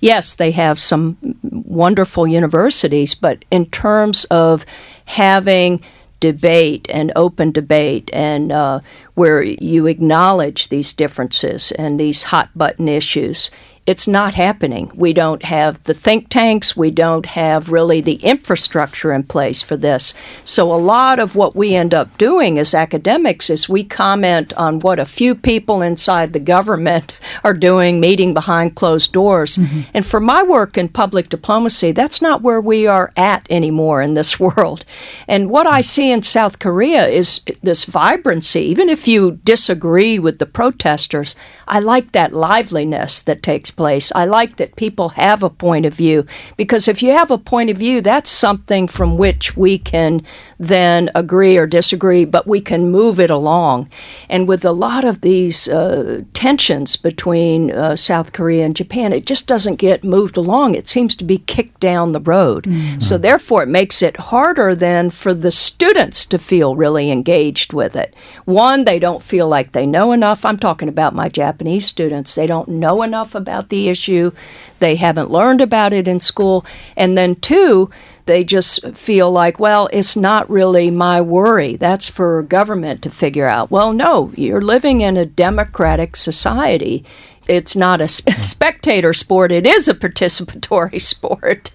Yes, 0.00 0.36
they 0.36 0.50
have 0.50 0.78
some 0.78 1.16
wonderful 1.42 2.26
universities, 2.26 3.14
but 3.14 3.44
in 3.50 3.64
terms 3.66 4.26
of 4.26 4.66
having 5.06 5.82
debate 6.20 6.86
and 6.90 7.12
open 7.14 7.52
debate 7.52 8.10
and 8.12 8.50
uh, 8.50 8.80
where 9.14 9.42
you 9.42 9.86
acknowledge 9.86 10.68
these 10.68 10.92
differences 10.92 11.72
and 11.72 11.98
these 11.98 12.24
hot 12.24 12.50
button 12.56 12.88
issues 12.88 13.50
it's 13.88 14.06
not 14.06 14.34
happening. 14.34 14.92
We 14.94 15.14
don't 15.14 15.42
have 15.44 15.82
the 15.84 15.94
think 15.94 16.28
tanks. 16.28 16.76
We 16.76 16.90
don't 16.90 17.24
have 17.24 17.70
really 17.70 18.02
the 18.02 18.16
infrastructure 18.16 19.14
in 19.14 19.22
place 19.22 19.62
for 19.62 19.78
this. 19.78 20.12
So, 20.44 20.70
a 20.70 20.76
lot 20.76 21.18
of 21.18 21.34
what 21.34 21.56
we 21.56 21.74
end 21.74 21.94
up 21.94 22.18
doing 22.18 22.58
as 22.58 22.74
academics 22.74 23.48
is 23.48 23.66
we 23.66 23.84
comment 23.84 24.52
on 24.58 24.80
what 24.80 24.98
a 24.98 25.06
few 25.06 25.34
people 25.34 25.80
inside 25.80 26.34
the 26.34 26.38
government 26.38 27.14
are 27.44 27.54
doing, 27.54 27.98
meeting 27.98 28.34
behind 28.34 28.74
closed 28.74 29.10
doors. 29.12 29.56
Mm-hmm. 29.56 29.80
And 29.94 30.04
for 30.04 30.20
my 30.20 30.42
work 30.42 30.76
in 30.76 30.90
public 30.90 31.30
diplomacy, 31.30 31.92
that's 31.92 32.20
not 32.20 32.42
where 32.42 32.60
we 32.60 32.86
are 32.86 33.10
at 33.16 33.46
anymore 33.48 34.02
in 34.02 34.12
this 34.12 34.38
world. 34.48 34.84
And 35.26 35.48
what 35.48 35.66
I 35.66 35.80
see 35.80 36.12
in 36.12 36.22
South 36.22 36.58
Korea 36.58 37.06
is 37.06 37.40
this 37.62 37.84
vibrancy. 37.84 38.60
Even 38.64 38.90
if 38.90 39.08
you 39.08 39.40
disagree 39.44 40.18
with 40.18 40.40
the 40.40 40.44
protesters, 40.44 41.34
I 41.66 41.78
like 41.78 42.12
that 42.12 42.34
liveliness 42.34 43.22
that 43.22 43.42
takes 43.42 43.77
place. 43.78 44.12
I 44.14 44.24
like 44.26 44.56
that 44.56 44.76
people 44.76 45.10
have 45.10 45.42
a 45.42 45.48
point 45.48 45.86
of 45.86 45.94
view 45.94 46.26
because 46.56 46.88
if 46.88 47.02
you 47.02 47.12
have 47.12 47.30
a 47.30 47.38
point 47.38 47.70
of 47.70 47.78
view, 47.78 48.02
that's 48.02 48.28
something 48.28 48.88
from 48.88 49.16
which 49.16 49.56
we 49.56 49.78
can 49.78 50.22
then 50.58 51.10
agree 51.14 51.56
or 51.56 51.66
disagree, 51.66 52.24
but 52.24 52.46
we 52.46 52.60
can 52.60 52.90
move 52.90 53.20
it 53.20 53.30
along. 53.30 53.88
And 54.28 54.48
with 54.48 54.64
a 54.64 54.72
lot 54.72 55.04
of 55.04 55.20
these 55.20 55.68
uh, 55.68 56.22
tensions 56.34 56.96
between 56.96 57.70
uh, 57.70 57.94
South 57.94 58.32
Korea 58.32 58.64
and 58.64 58.74
Japan, 58.74 59.12
it 59.12 59.24
just 59.24 59.46
doesn't 59.46 59.76
get 59.76 60.02
moved 60.02 60.36
along. 60.36 60.74
It 60.74 60.88
seems 60.88 61.14
to 61.16 61.24
be 61.24 61.38
kicked 61.38 61.78
down 61.78 62.10
the 62.10 62.20
road. 62.20 62.64
Mm-hmm. 62.64 62.98
So 62.98 63.16
therefore, 63.16 63.62
it 63.62 63.68
makes 63.68 64.02
it 64.02 64.16
harder 64.16 64.74
then 64.74 65.10
for 65.10 65.32
the 65.32 65.52
students 65.52 66.26
to 66.26 66.38
feel 66.38 66.74
really 66.74 67.12
engaged 67.12 67.72
with 67.72 67.94
it. 67.94 68.12
One, 68.44 68.84
they 68.84 68.98
don't 68.98 69.22
feel 69.22 69.46
like 69.46 69.70
they 69.70 69.86
know 69.86 70.10
enough. 70.10 70.44
I'm 70.44 70.58
talking 70.58 70.88
about 70.88 71.14
my 71.14 71.28
Japanese 71.28 71.86
students. 71.86 72.34
They 72.34 72.48
don't 72.48 72.68
know 72.68 73.02
enough 73.02 73.36
about 73.36 73.67
the 73.68 73.88
issue. 73.88 74.32
They 74.78 74.96
haven't 74.96 75.30
learned 75.30 75.60
about 75.60 75.92
it 75.92 76.08
in 76.08 76.20
school. 76.20 76.64
And 76.96 77.16
then 77.16 77.36
two, 77.36 77.90
they 78.26 78.44
just 78.44 78.86
feel 78.94 79.30
like, 79.30 79.58
well, 79.58 79.88
it's 79.92 80.16
not 80.16 80.48
really 80.50 80.90
my 80.90 81.20
worry. 81.20 81.76
That's 81.76 82.08
for 82.08 82.42
government 82.42 83.02
to 83.02 83.10
figure 83.10 83.46
out. 83.46 83.70
Well, 83.70 83.92
no, 83.92 84.30
you're 84.36 84.60
living 84.60 85.00
in 85.00 85.16
a 85.16 85.24
democratic 85.26 86.14
society 86.14 87.04
it's 87.48 87.74
not 87.74 88.00
a 88.00 88.08
spectator 88.42 89.12
sport, 89.12 89.50
it 89.50 89.66
is 89.66 89.88
a 89.88 89.94
participatory 89.94 91.00
sport. 91.02 91.72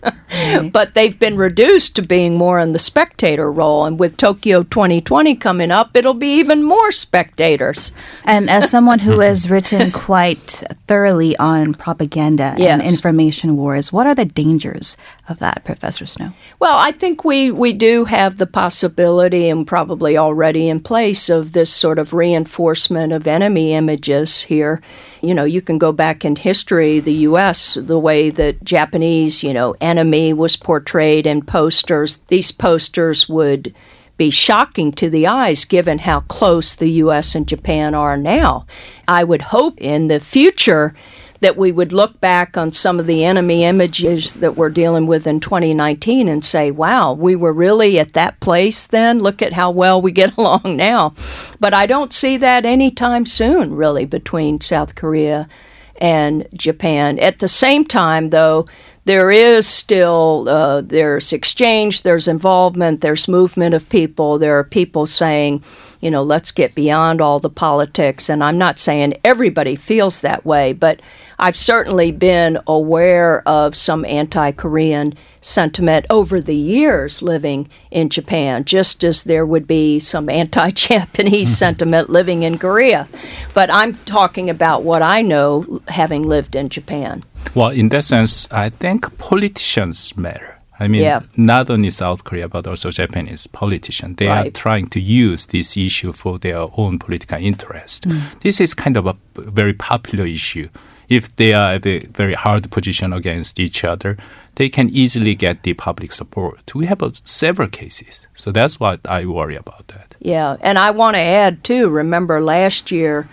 but 0.72 0.94
they've 0.94 1.20
been 1.20 1.38
reduced 1.38 1.96
to 1.96 2.02
being 2.02 2.38
more 2.38 2.60
in 2.60 2.72
the 2.72 2.80
spectator 2.80 3.52
role. 3.52 3.86
And 3.86 4.00
with 4.00 4.18
Tokyo 4.18 4.64
2020 4.64 5.36
coming 5.36 5.72
up, 5.72 5.96
it'll 5.96 6.14
be 6.14 6.40
even 6.40 6.64
more 6.64 6.92
spectators. 6.92 7.92
And 8.24 8.50
as 8.50 8.70
someone 8.70 9.00
who 9.00 9.20
has 9.22 9.50
written 9.50 9.92
quite 9.92 10.64
thoroughly 10.88 11.36
on 11.38 11.74
propaganda 11.74 12.56
yes. 12.58 12.70
and 12.70 12.82
information 12.82 13.58
wars, 13.58 13.92
what 13.92 14.08
are 14.08 14.16
the 14.16 14.26
dangers 14.26 14.98
of 15.30 15.40
that, 15.40 15.64
Professor 15.64 16.06
Snow? 16.06 16.34
Well, 16.60 16.78
I 16.78 16.92
think 16.92 17.24
we, 17.24 17.52
we 17.52 17.74
do 17.74 18.06
have 18.06 18.38
the 18.38 18.48
possibility, 18.48 19.50
and 19.50 19.66
probably 19.66 20.18
already 20.18 20.68
in 20.68 20.82
place, 20.82 21.30
of 21.30 21.54
this 21.54 21.72
sort 21.72 22.00
of 22.00 22.14
reinforcement 22.14 23.14
of 23.14 23.28
enemy 23.28 23.74
images 23.74 24.44
here. 24.44 24.82
You 25.24 25.34
know, 25.34 25.46
you 25.46 25.62
can 25.62 25.78
go 25.78 25.94
back 25.94 26.26
in 26.26 26.36
history, 26.36 27.00
the 27.00 27.14
U.S., 27.14 27.76
the 27.76 27.98
way 27.98 28.30
that 28.30 28.62
Japanese, 28.62 29.42
you 29.42 29.54
know, 29.54 29.74
enemy 29.80 30.34
was 30.34 30.58
portrayed 30.58 31.26
in 31.26 31.46
posters. 31.46 32.18
These 32.28 32.52
posters 32.52 33.30
would 33.30 33.74
be 34.18 34.30
shocking 34.30 34.92
to 34.92 35.10
the 35.10 35.26
eyes 35.26 35.64
given 35.64 36.00
how 36.00 36.20
close 36.22 36.76
the 36.76 36.92
U.S. 36.92 37.36
and 37.36 37.48
Japan 37.48 37.96
are 37.96 38.18
now. 38.18 38.66
I 39.08 39.24
would 39.24 39.44
hope 39.44 39.80
in 39.80 40.10
the 40.10 40.20
future 40.20 40.94
that 41.44 41.58
we 41.58 41.72
would 41.72 41.92
look 41.92 42.20
back 42.22 42.56
on 42.58 42.72
some 42.72 43.00
of 43.00 43.06
the 43.06 43.26
enemy 43.26 43.66
images 43.66 44.36
that 44.36 44.56
we're 44.56 44.70
dealing 44.70 45.06
with 45.06 45.28
in 45.28 45.42
2019 45.42 46.30
and 46.30 46.44
say, 46.44 46.72
wow, 46.72 47.12
we 47.12 47.36
were 47.36 47.52
really 47.52 48.00
at 48.00 48.14
that 48.14 48.40
place 48.40 48.88
then. 48.88 49.20
Look 49.20 49.42
at 49.42 49.52
how 49.54 49.70
well 49.70 50.02
we 50.02 50.12
get 50.12 50.38
along 50.38 50.78
now. 50.78 51.14
But 51.60 51.74
I 51.74 51.86
don't 51.86 52.14
see 52.14 52.38
that 52.38 52.66
anytime 52.66 53.26
soon, 53.26 53.76
really, 53.76 54.06
between 54.06 54.62
South 54.62 54.96
Korea 54.96 55.50
and 55.98 56.48
Japan. 56.54 57.20
At 57.20 57.40
the 57.40 57.48
same 57.50 57.86
time, 57.86 58.30
though, 58.30 58.66
there 59.06 59.32
is 59.32 59.68
still 59.68 60.48
uh, 60.48 60.82
there's 60.82 61.34
exchange, 61.34 62.04
there's 62.04 62.28
involvement, 62.28 63.02
there's 63.02 63.28
movement 63.28 63.76
of 63.76 63.88
people. 63.90 64.40
There 64.40 64.58
are 64.58 64.64
people 64.64 65.06
saying, 65.06 65.64
you 66.00 66.10
know, 66.10 66.24
let's 66.24 66.52
get 66.52 66.76
beyond 66.76 67.20
all 67.20 67.40
the 67.40 67.50
politics. 67.50 68.30
And 68.30 68.44
I'm 68.44 68.58
not 68.58 68.80
saying 68.80 69.16
everybody 69.24 69.76
feels 69.76 70.22
that 70.22 70.46
way, 70.46 70.74
but 70.74 71.02
I've 71.38 71.58
certainly 71.58 72.12
been 72.12 72.60
aware 72.68 73.48
of 73.48 73.76
some 73.76 74.06
anti 74.06 74.52
Korean 74.52 75.16
sentiment 75.44 76.06
over 76.10 76.42
the 76.42 76.56
years 76.56 77.22
living 77.22 77.70
in 77.92 78.10
Japan, 78.10 78.64
just 78.66 79.04
as 79.04 79.24
there 79.24 79.46
would 79.46 79.68
be 79.68 80.00
some 80.00 80.30
anti 80.30 80.72
Japanese 80.72 81.56
sentiment 81.64 82.10
living 82.10 82.44
in 82.44 82.58
Korea. 82.58 83.08
But 83.54 83.70
I'm 83.70 83.94
talking 83.94 84.50
about 84.50 84.84
what 84.84 85.02
I 85.02 85.22
know 85.22 85.82
having 85.90 86.24
lived 86.24 86.56
in 86.56 86.70
Japan. 86.70 87.24
Well, 87.54 87.70
in 87.70 87.90
that 87.90 88.06
sense, 88.06 88.52
I 88.52 88.70
think 88.70 89.18
politicians 89.18 90.18
matter. 90.18 90.60
I 90.80 90.88
mean, 90.88 91.04
yeah. 91.04 91.20
not 91.38 91.70
only 91.70 91.92
South 91.92 92.24
Korea, 92.24 92.50
but 92.50 92.66
also 92.66 92.90
Japanese 92.90 93.46
politicians. 93.46 94.18
They 94.18 94.28
right. 94.28 94.48
are 94.48 94.52
trying 94.52 94.88
to 94.90 95.00
use 95.00 95.46
this 95.46 95.78
issue 95.78 96.14
for 96.14 96.40
their 96.40 96.66
own 96.76 96.98
political 96.98 97.38
interest. 97.38 98.08
Mm. 98.08 98.40
This 98.40 98.60
is 98.60 98.74
kind 98.74 98.98
of 98.98 99.06
a 99.06 99.16
very 99.36 99.74
popular 99.74 100.26
issue 100.26 100.70
if 101.10 101.36
they 101.36 101.54
are 101.54 101.74
at 101.74 101.86
a 101.86 102.00
very 102.08 102.34
hard 102.34 102.70
position 102.72 103.14
against 103.14 103.60
each 103.60 103.84
other, 103.84 104.18
they 104.56 104.70
can 104.70 104.90
easily 104.90 105.36
get 105.36 105.64
the 105.64 105.74
public 105.74 106.12
support. 106.12 106.76
We 106.76 106.86
have 106.86 107.02
uh, 107.02 107.12
several 107.24 107.70
cases. 107.70 108.28
So 108.34 108.52
that's 108.52 108.80
what 108.80 109.00
I 109.06 109.26
worry 109.26 109.56
about 109.56 109.88
that. 109.88 110.16
Yeah. 110.20 110.58
And 110.62 110.78
I 110.78 110.92
want 110.92 111.16
to 111.16 111.22
add, 111.22 111.64
too, 111.64 111.90
remember 111.90 112.42
last 112.42 112.92
year, 112.92 113.28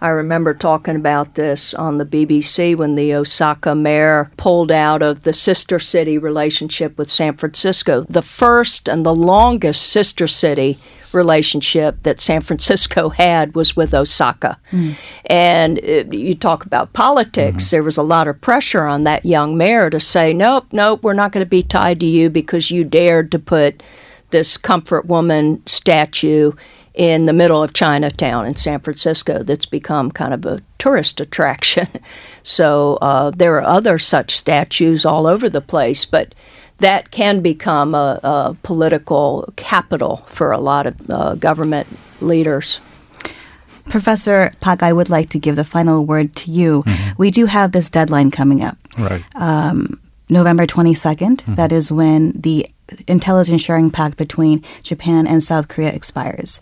I 0.00 0.08
remember 0.08 0.52
talking 0.52 0.96
about 0.96 1.34
this 1.34 1.72
on 1.72 1.98
the 1.98 2.04
BBC 2.04 2.76
when 2.76 2.96
the 2.96 3.14
Osaka 3.14 3.74
mayor 3.74 4.30
pulled 4.36 4.70
out 4.70 5.02
of 5.02 5.22
the 5.22 5.32
sister 5.32 5.78
city 5.78 6.18
relationship 6.18 6.98
with 6.98 7.10
San 7.10 7.34
Francisco, 7.36 8.04
the 8.08 8.22
first 8.22 8.88
and 8.88 9.06
the 9.06 9.14
longest 9.14 9.82
sister 9.84 10.28
city 10.28 10.78
relationship 11.16 12.02
that 12.04 12.20
San 12.20 12.42
Francisco 12.42 13.08
had 13.08 13.54
was 13.54 13.74
with 13.74 13.94
Osaka. 13.94 14.58
Mm. 14.70 14.96
And 15.26 15.78
it, 15.78 16.12
you 16.12 16.34
talk 16.34 16.64
about 16.64 16.92
politics, 16.92 17.64
mm-hmm. 17.64 17.74
there 17.74 17.82
was 17.82 17.96
a 17.96 18.02
lot 18.02 18.28
of 18.28 18.40
pressure 18.40 18.84
on 18.84 19.04
that 19.04 19.26
young 19.26 19.56
mayor 19.56 19.90
to 19.90 19.98
say, 19.98 20.32
nope, 20.32 20.66
nope, 20.70 21.02
we're 21.02 21.14
not 21.14 21.32
going 21.32 21.44
to 21.44 21.50
be 21.50 21.62
tied 21.62 21.98
to 22.00 22.06
you 22.06 22.30
because 22.30 22.70
you 22.70 22.84
dared 22.84 23.32
to 23.32 23.38
put 23.38 23.82
this 24.30 24.56
comfort 24.56 25.06
woman 25.06 25.62
statue 25.66 26.52
in 26.94 27.26
the 27.26 27.32
middle 27.32 27.62
of 27.62 27.74
Chinatown 27.74 28.46
in 28.46 28.56
San 28.56 28.80
Francisco 28.80 29.42
that's 29.42 29.66
become 29.66 30.10
kind 30.10 30.32
of 30.32 30.46
a 30.46 30.62
tourist 30.78 31.20
attraction. 31.20 31.88
so 32.42 32.96
uh, 33.02 33.30
there 33.30 33.54
are 33.56 33.62
other 33.62 33.98
such 33.98 34.38
statues 34.38 35.04
all 35.04 35.26
over 35.26 35.48
the 35.48 35.60
place, 35.60 36.04
but 36.04 36.34
that 36.78 37.10
can 37.10 37.40
become 37.40 37.94
a, 37.94 38.20
a 38.22 38.56
political 38.62 39.52
capital 39.56 40.24
for 40.28 40.52
a 40.52 40.58
lot 40.58 40.86
of 40.86 41.10
uh, 41.10 41.34
government 41.34 41.88
leaders. 42.20 42.80
Professor 43.88 44.50
Pak, 44.60 44.82
I 44.82 44.92
would 44.92 45.08
like 45.08 45.30
to 45.30 45.38
give 45.38 45.56
the 45.56 45.64
final 45.64 46.04
word 46.04 46.34
to 46.36 46.50
you. 46.50 46.82
Mm-hmm. 46.82 47.12
We 47.18 47.30
do 47.30 47.46
have 47.46 47.72
this 47.72 47.88
deadline 47.88 48.30
coming 48.30 48.62
up. 48.62 48.76
Right. 48.98 49.22
Um, 49.36 50.00
November 50.28 50.66
22nd. 50.66 51.56
That 51.56 51.72
is 51.72 51.92
when 51.92 52.32
the 52.32 52.66
intelligence 53.06 53.62
sharing 53.62 53.90
pact 53.90 54.16
between 54.16 54.62
Japan 54.82 55.26
and 55.26 55.42
South 55.42 55.68
Korea 55.68 55.92
expires. 55.92 56.60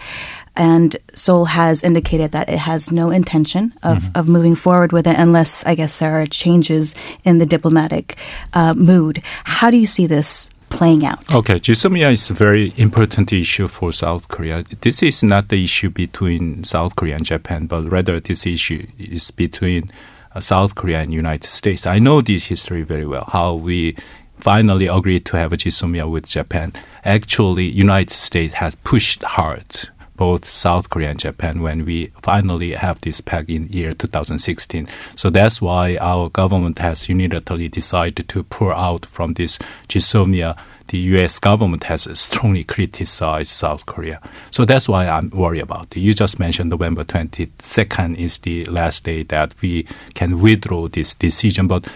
And 0.56 0.96
Seoul 1.14 1.46
has 1.46 1.82
indicated 1.82 2.32
that 2.32 2.48
it 2.48 2.58
has 2.58 2.92
no 2.92 3.10
intention 3.10 3.74
of, 3.82 4.10
of 4.14 4.28
moving 4.28 4.54
forward 4.54 4.92
with 4.92 5.06
it 5.06 5.16
unless, 5.18 5.64
I 5.66 5.74
guess, 5.74 5.98
there 5.98 6.20
are 6.20 6.26
changes 6.26 6.94
in 7.24 7.38
the 7.38 7.46
diplomatic 7.46 8.16
uh, 8.52 8.72
mood. 8.74 9.20
How 9.44 9.70
do 9.70 9.76
you 9.76 9.86
see 9.86 10.06
this 10.06 10.50
playing 10.70 11.04
out? 11.04 11.34
Okay, 11.34 11.56
GSOMIA 11.56 12.12
is 12.12 12.30
a 12.30 12.34
very 12.34 12.72
important 12.76 13.32
issue 13.32 13.66
for 13.66 13.92
South 13.92 14.28
Korea. 14.28 14.64
This 14.80 15.02
is 15.02 15.22
not 15.22 15.48
the 15.48 15.62
issue 15.62 15.90
between 15.90 16.62
South 16.62 16.94
Korea 16.94 17.16
and 17.16 17.24
Japan, 17.24 17.66
but 17.66 17.90
rather 17.90 18.20
this 18.20 18.46
issue 18.46 18.86
is 18.96 19.32
between 19.32 19.90
uh, 20.34 20.40
South 20.40 20.74
Korea 20.74 21.00
and 21.00 21.12
United 21.12 21.48
States. 21.48 21.86
I 21.86 21.98
know 21.98 22.20
this 22.20 22.46
history 22.46 22.82
very 22.82 23.06
well. 23.06 23.28
How 23.32 23.54
we 23.54 23.96
finally 24.44 24.86
agreed 24.86 25.24
to 25.24 25.38
have 25.38 25.54
a 25.54 25.56
GSOMIA 25.56 26.06
with 26.06 26.26
Japan. 26.26 26.70
Actually, 27.02 27.64
United 27.64 28.12
States 28.12 28.52
has 28.54 28.74
pushed 28.74 29.22
hard 29.22 29.88
both 30.16 30.44
South 30.44 30.90
Korea 30.90 31.10
and 31.10 31.18
Japan 31.18 31.62
when 31.62 31.86
we 31.86 32.12
finally 32.22 32.72
have 32.72 33.00
this 33.00 33.22
pact 33.22 33.48
in 33.48 33.66
year 33.68 33.92
2016. 33.92 34.86
So 35.16 35.30
that's 35.30 35.62
why 35.62 35.96
our 35.96 36.28
government 36.28 36.78
has 36.78 37.06
unilaterally 37.06 37.70
decided 37.70 38.28
to 38.28 38.44
pull 38.44 38.70
out 38.70 39.06
from 39.06 39.32
this 39.32 39.58
GSOMIA. 39.88 40.58
The 40.88 40.98
U.S. 40.98 41.38
government 41.38 41.84
has 41.84 42.06
strongly 42.16 42.64
criticized 42.64 43.50
South 43.50 43.86
Korea. 43.86 44.20
So 44.50 44.66
that's 44.66 44.86
why 44.86 45.08
I'm 45.08 45.30
worried 45.30 45.62
about 45.62 45.96
it. 45.96 46.00
You 46.00 46.12
just 46.12 46.38
mentioned 46.38 46.68
November 46.68 47.02
22nd 47.02 48.18
is 48.18 48.36
the 48.38 48.66
last 48.66 49.04
day 49.04 49.22
that 49.24 49.54
we 49.62 49.86
can 50.12 50.38
withdraw 50.38 50.88
this 50.88 51.14
decision. 51.14 51.66
But 51.66 51.88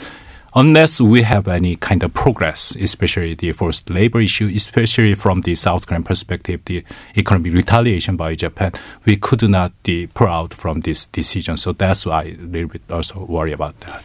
unless 0.54 1.00
we 1.00 1.22
have 1.22 1.48
any 1.48 1.76
kind 1.76 2.02
of 2.02 2.14
progress, 2.14 2.76
especially 2.76 3.34
the 3.34 3.52
forced 3.52 3.90
labor 3.90 4.20
issue, 4.20 4.50
especially 4.54 5.14
from 5.14 5.42
the 5.42 5.54
South 5.54 5.86
Korean 5.86 6.04
perspective, 6.04 6.60
the 6.64 6.84
economic 7.16 7.52
retaliation 7.52 8.16
by 8.16 8.34
Japan, 8.34 8.72
we 9.04 9.16
could 9.16 9.42
not 9.48 9.72
be 9.82 10.06
pull 10.06 10.28
out 10.28 10.54
from 10.54 10.80
this 10.80 11.06
decision. 11.06 11.56
So 11.56 11.72
that's 11.72 12.06
why 12.06 12.22
I 12.22 12.24
a 12.24 12.36
little 12.36 12.68
bit 12.68 12.82
also 12.90 13.24
worry 13.24 13.52
about 13.52 13.78
that. 13.80 14.04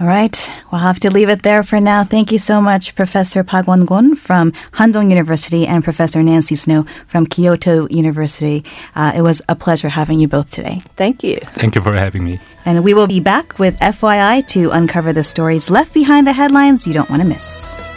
All 0.00 0.06
right, 0.06 0.50
we'll 0.72 0.80
have 0.80 0.98
to 1.00 1.10
leave 1.10 1.28
it 1.28 1.42
there 1.42 1.62
for 1.62 1.78
now. 1.78 2.04
Thank 2.04 2.32
you 2.32 2.38
so 2.38 2.62
much, 2.62 2.94
Professor 2.94 3.44
Park 3.44 3.66
Won-gon 3.66 4.16
from 4.16 4.52
Handong 4.72 5.10
University 5.10 5.66
and 5.66 5.84
Professor 5.84 6.22
Nancy 6.22 6.56
Snow 6.56 6.86
from 7.06 7.26
Kyoto 7.26 7.86
University. 7.90 8.64
Uh, 8.94 9.12
it 9.14 9.20
was 9.20 9.42
a 9.46 9.54
pleasure 9.54 9.90
having 9.90 10.18
you 10.18 10.26
both 10.26 10.50
today. 10.50 10.82
Thank 10.96 11.22
you. 11.22 11.36
Thank 11.36 11.74
you 11.74 11.82
for 11.82 11.94
having 11.94 12.24
me. 12.24 12.38
And 12.64 12.84
we 12.84 12.94
will 12.94 13.06
be 13.06 13.20
back 13.20 13.58
with 13.58 13.78
FYI 13.80 14.46
to 14.48 14.70
uncover 14.70 15.12
the 15.12 15.22
stories 15.22 15.70
left 15.70 15.94
behind 15.94 16.26
the 16.26 16.32
headlines 16.32 16.86
you 16.86 16.92
don't 16.92 17.10
want 17.10 17.22
to 17.22 17.28
miss. 17.28 17.89